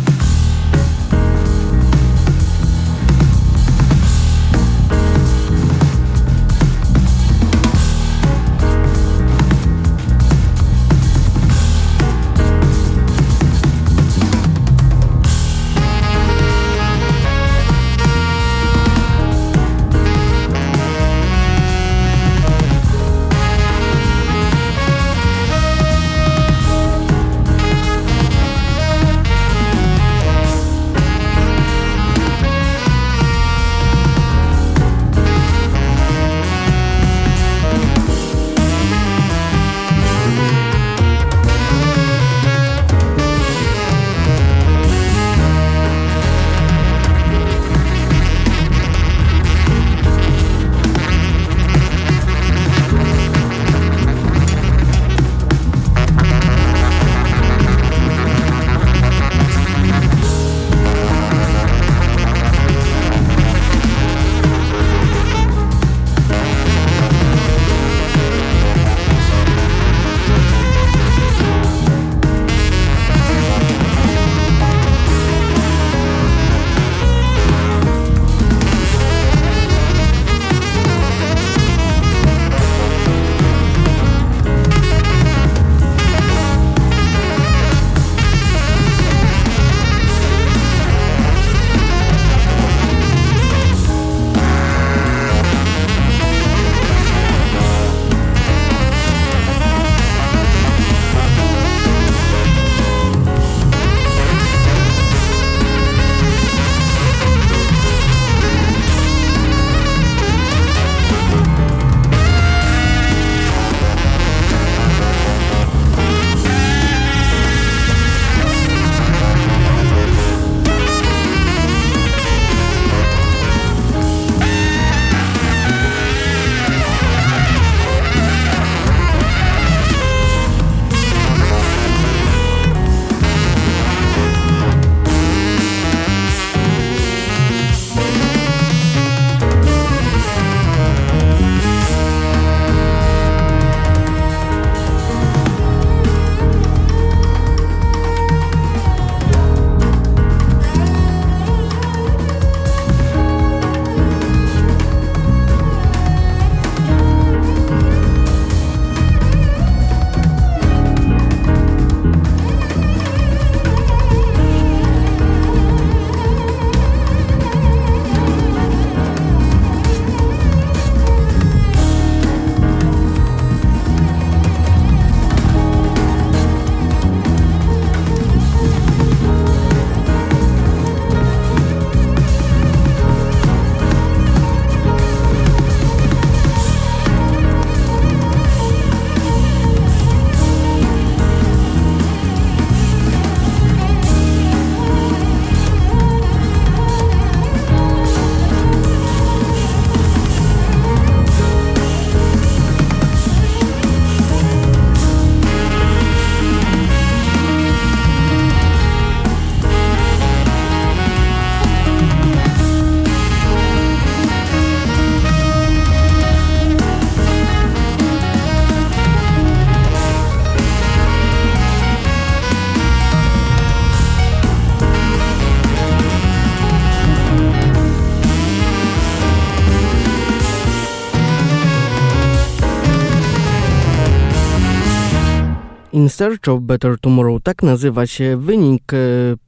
Search 236.21 236.49
of 236.49 236.61
Better 236.61 236.99
Tomorrow, 237.01 237.43
tak 237.43 237.63
nazywa 237.63 238.07
się 238.07 238.37
wynik 238.37 238.93
e, 238.93 238.97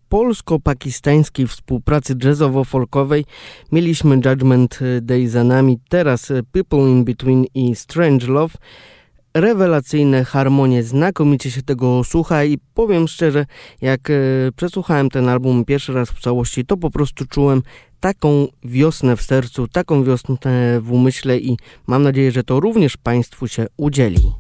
polsko-pakistańskiej 0.09 1.47
współpracy 1.47 2.15
jazzowo-folkowej. 2.15 3.25
Mieliśmy 3.73 4.15
Judgment 4.15 4.79
Day 5.03 5.29
za 5.29 5.45
nami, 5.45 5.79
teraz 5.89 6.31
e, 6.31 6.43
People 6.53 6.79
in 6.79 7.05
Between 7.05 7.45
i 7.55 7.75
Strange 7.75 8.27
Love. 8.27 8.55
Rewelacyjne 9.35 10.25
harmonie, 10.25 10.83
znakomicie 10.83 11.51
się 11.51 11.63
tego 11.63 12.05
słucha 12.05 12.45
i 12.45 12.59
powiem 12.75 13.09
szczerze, 13.09 13.47
jak 13.81 14.11
e, 14.11 14.15
przesłuchałem 14.57 15.11
ten 15.11 15.29
album 15.29 15.65
pierwszy 15.65 15.93
raz 15.93 16.11
w 16.11 16.21
całości, 16.21 16.65
to 16.65 16.77
po 16.77 16.91
prostu 16.91 17.27
czułem 17.27 17.63
taką 18.01 18.47
wiosnę 18.65 19.17
w 19.17 19.23
sercu, 19.23 19.69
taką 19.69 20.05
wiosnę 20.05 20.37
w 20.81 20.93
umyśle 20.93 21.39
i 21.39 21.57
mam 21.87 22.03
nadzieję, 22.03 22.33
że 22.33 22.43
to 22.43 22.61
również 22.61 22.97
Państwu 22.97 23.49
się 23.49 23.67
udzieli. 23.77 24.33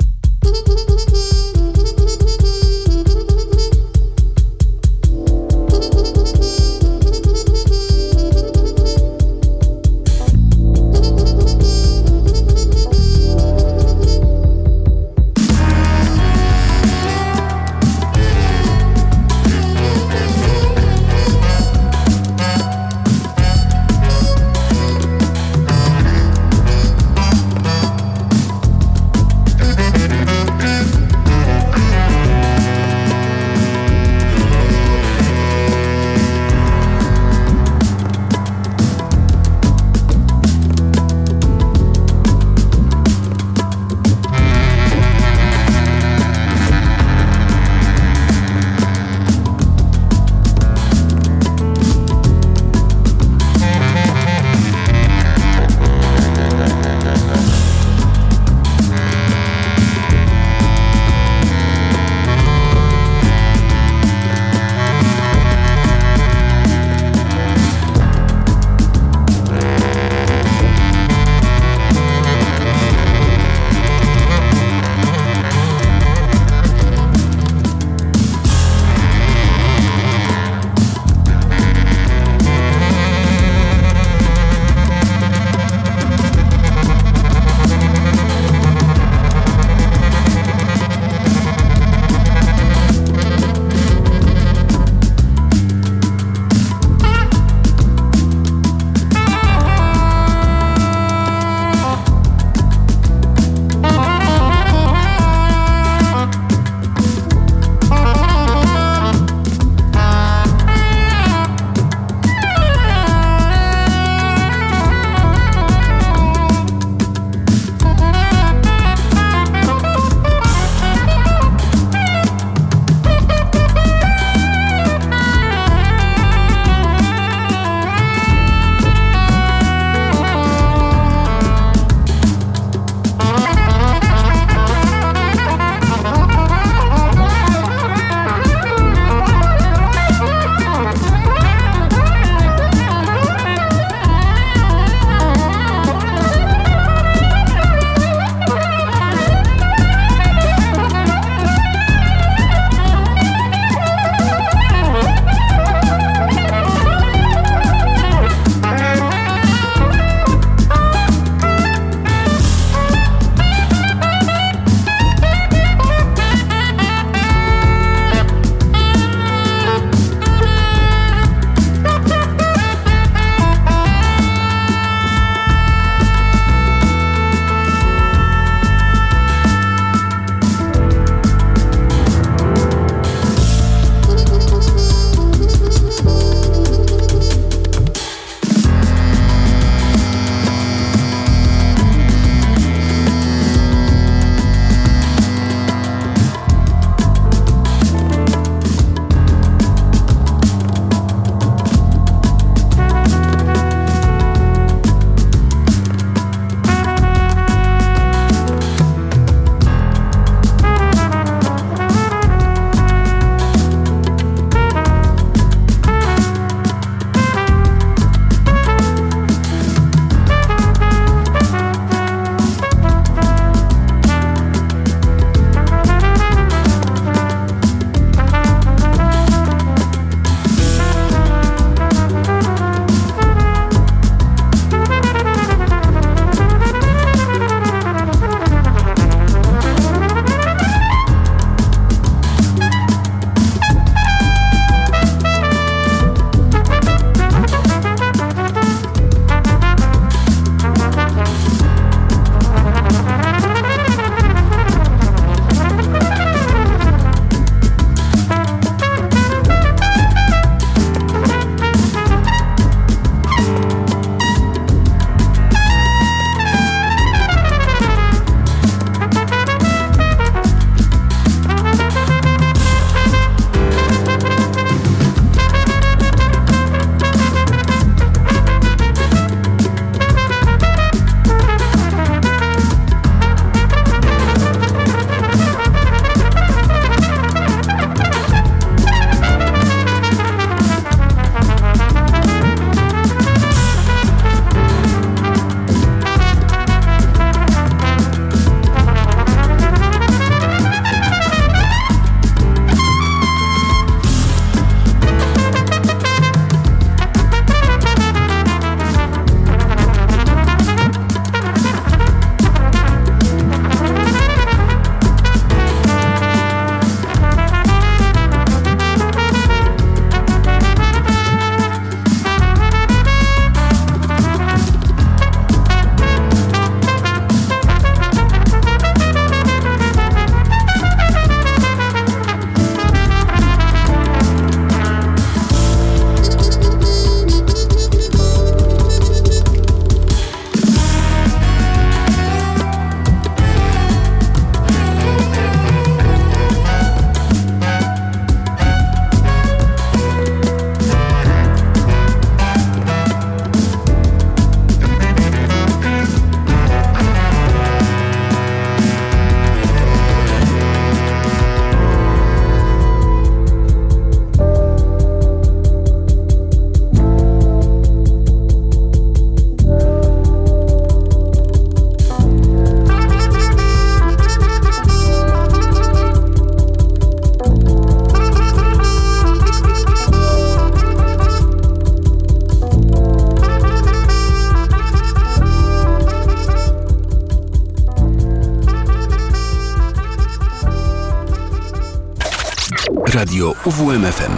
UWMFM. 393.64 394.31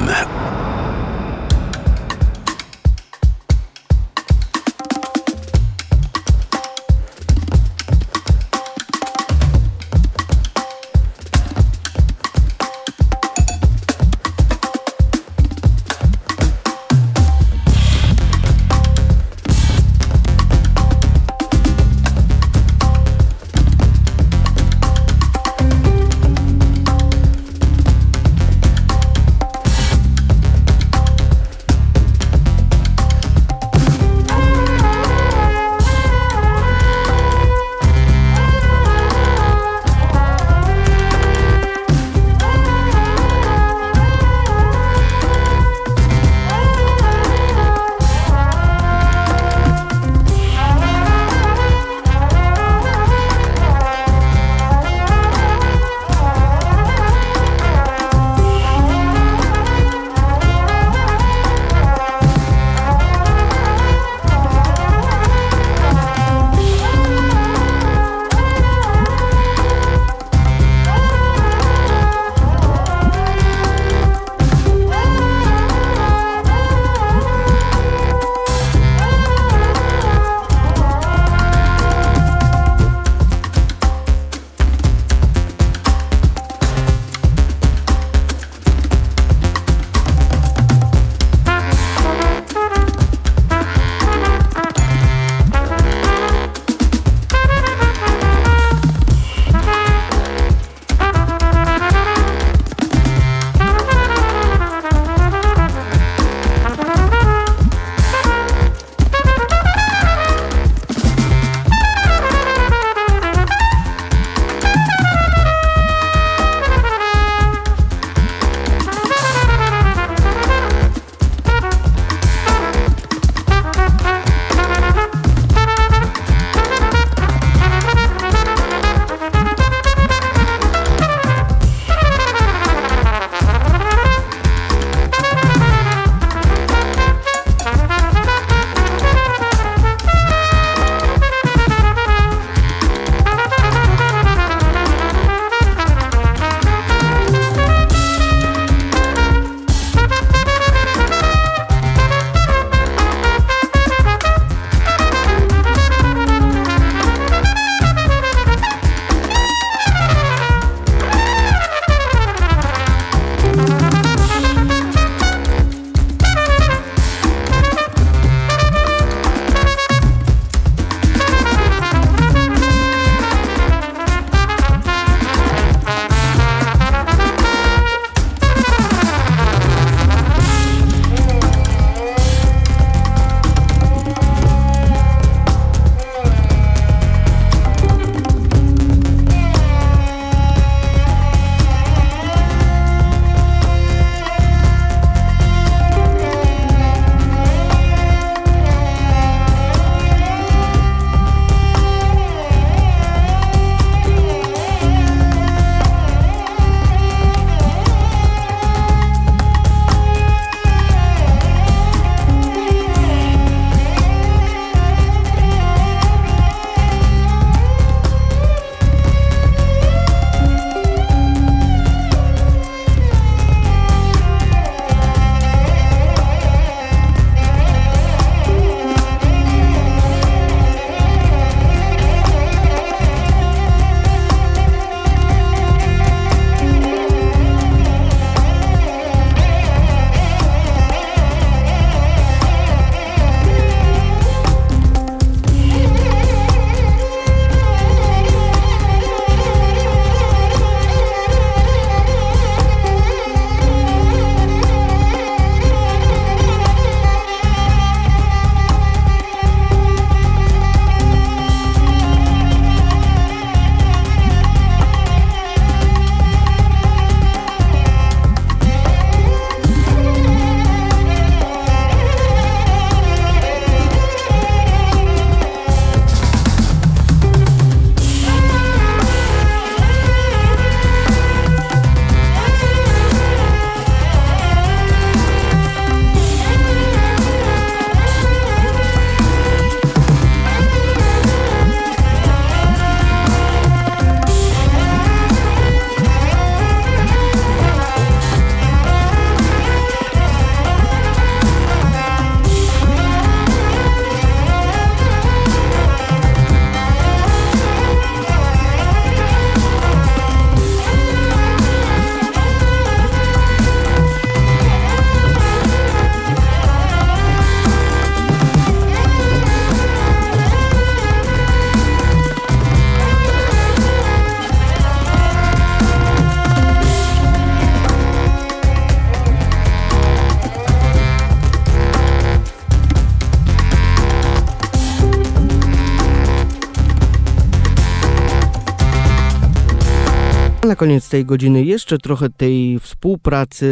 Na 340.75 340.79
koniec 340.79 341.09
tej 341.09 341.25
godziny 341.25 341.65
jeszcze 341.65 341.99
trochę 341.99 342.31
tej 342.31 342.79
współpracy 342.81 343.67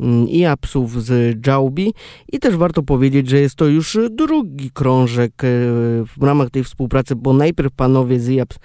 mm, 0.00 0.28
i 0.28 0.44
apsów 0.44 1.04
z 1.04 1.38
Jaubi 1.46 1.94
i 2.32 2.38
też 2.38 2.56
warto 2.56 2.82
powiedzieć, 2.82 3.28
że 3.28 3.40
jest 3.40 3.54
to 3.54 3.66
już 3.66 3.98
drugi 4.10 4.70
krążek 4.70 5.44
e, 5.44 5.46
w 6.18 6.22
ramach 6.22 6.50
tej 6.50 6.64
współpracy, 6.64 7.16
bo 7.16 7.32
najpierw 7.32 7.72
panowie 7.72 8.20
z 8.20 8.28
IAPS 8.28 8.58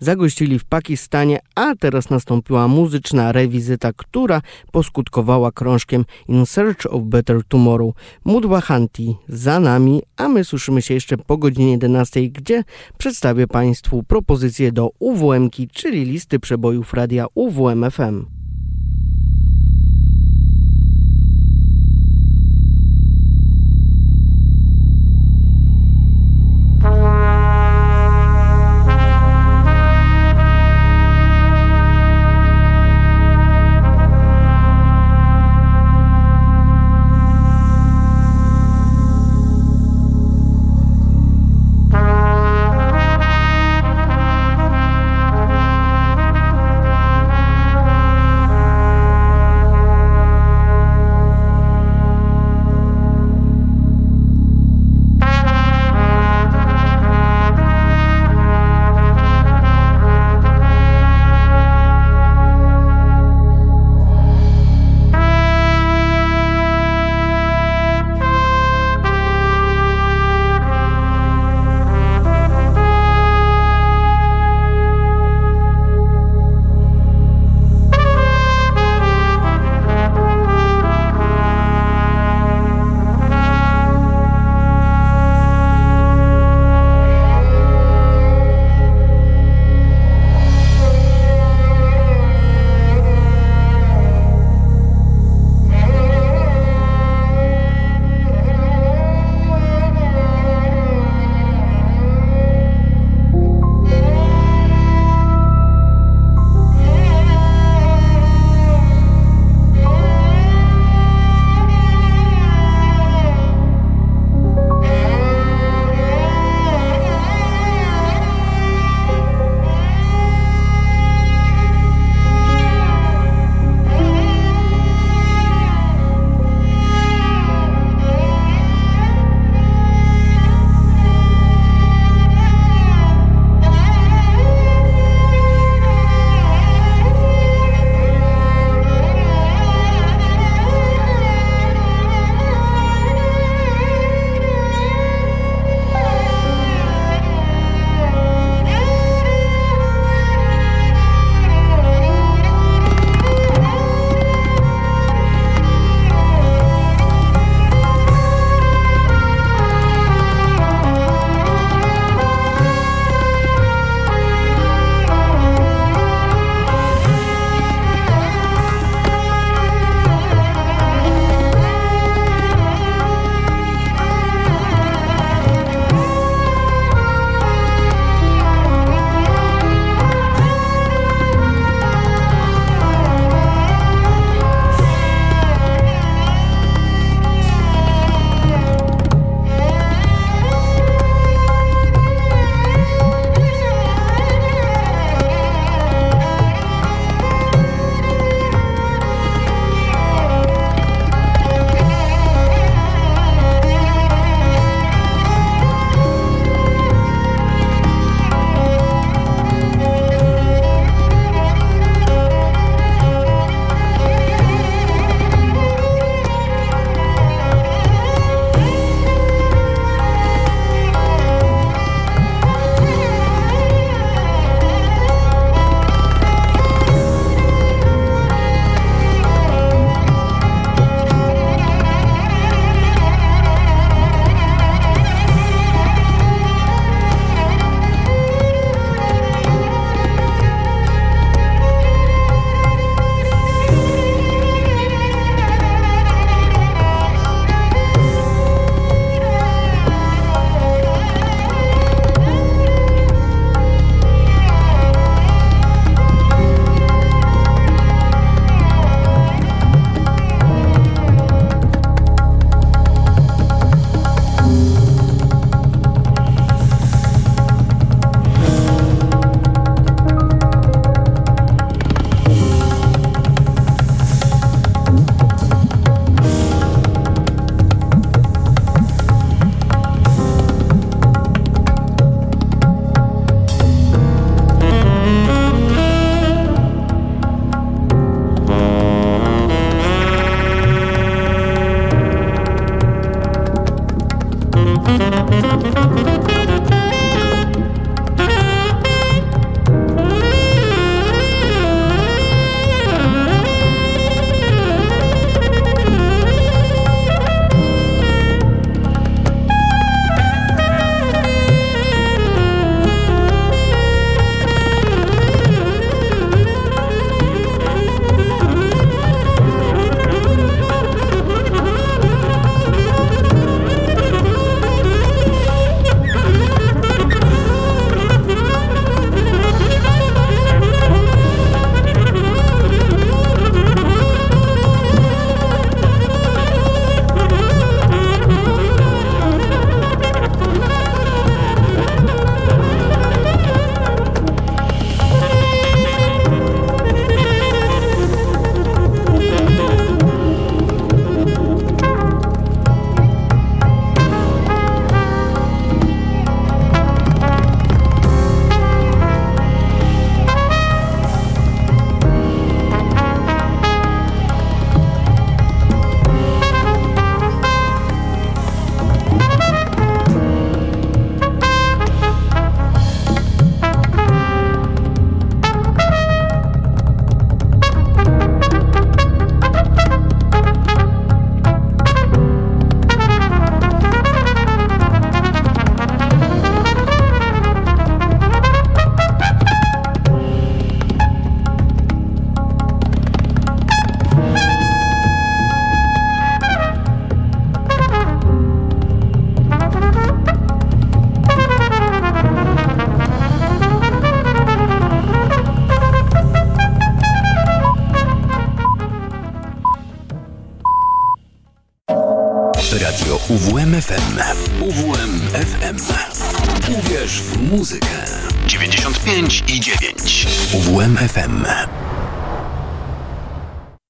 zagościli 0.00 0.58
w 0.58 0.64
Pakistanie, 0.64 1.38
a 1.54 1.74
teraz 1.76 2.10
nastąpiła 2.10 2.68
muzyczna 2.68 3.32
rewizyta, 3.32 3.92
która 3.96 4.42
poskutkowała 4.72 5.52
krążkiem 5.52 6.04
In 6.28 6.46
Search 6.46 6.86
of 6.90 7.02
Better 7.02 7.44
Tomorrow. 7.48 7.94
Mudwa 8.24 8.60
Hanti 8.60 9.16
za 9.28 9.60
nami, 9.60 10.02
a 10.16 10.28
my 10.28 10.44
słyszymy 10.44 10.82
się 10.82 10.94
jeszcze 10.94 11.16
po 11.16 11.36
godzinie 11.36 11.70
11, 11.70 12.28
gdzie 12.28 12.64
przedstawię 12.98 13.46
Państwu 13.46 14.02
propozycję 14.02 14.72
do 14.72 14.90
UWM-ki, 14.98 15.68
czyli 15.68 16.04
listy 16.04 16.38
przebojów 16.38 16.94
radia 16.94 17.26
UWM 17.34 17.90
FM. 17.90 18.41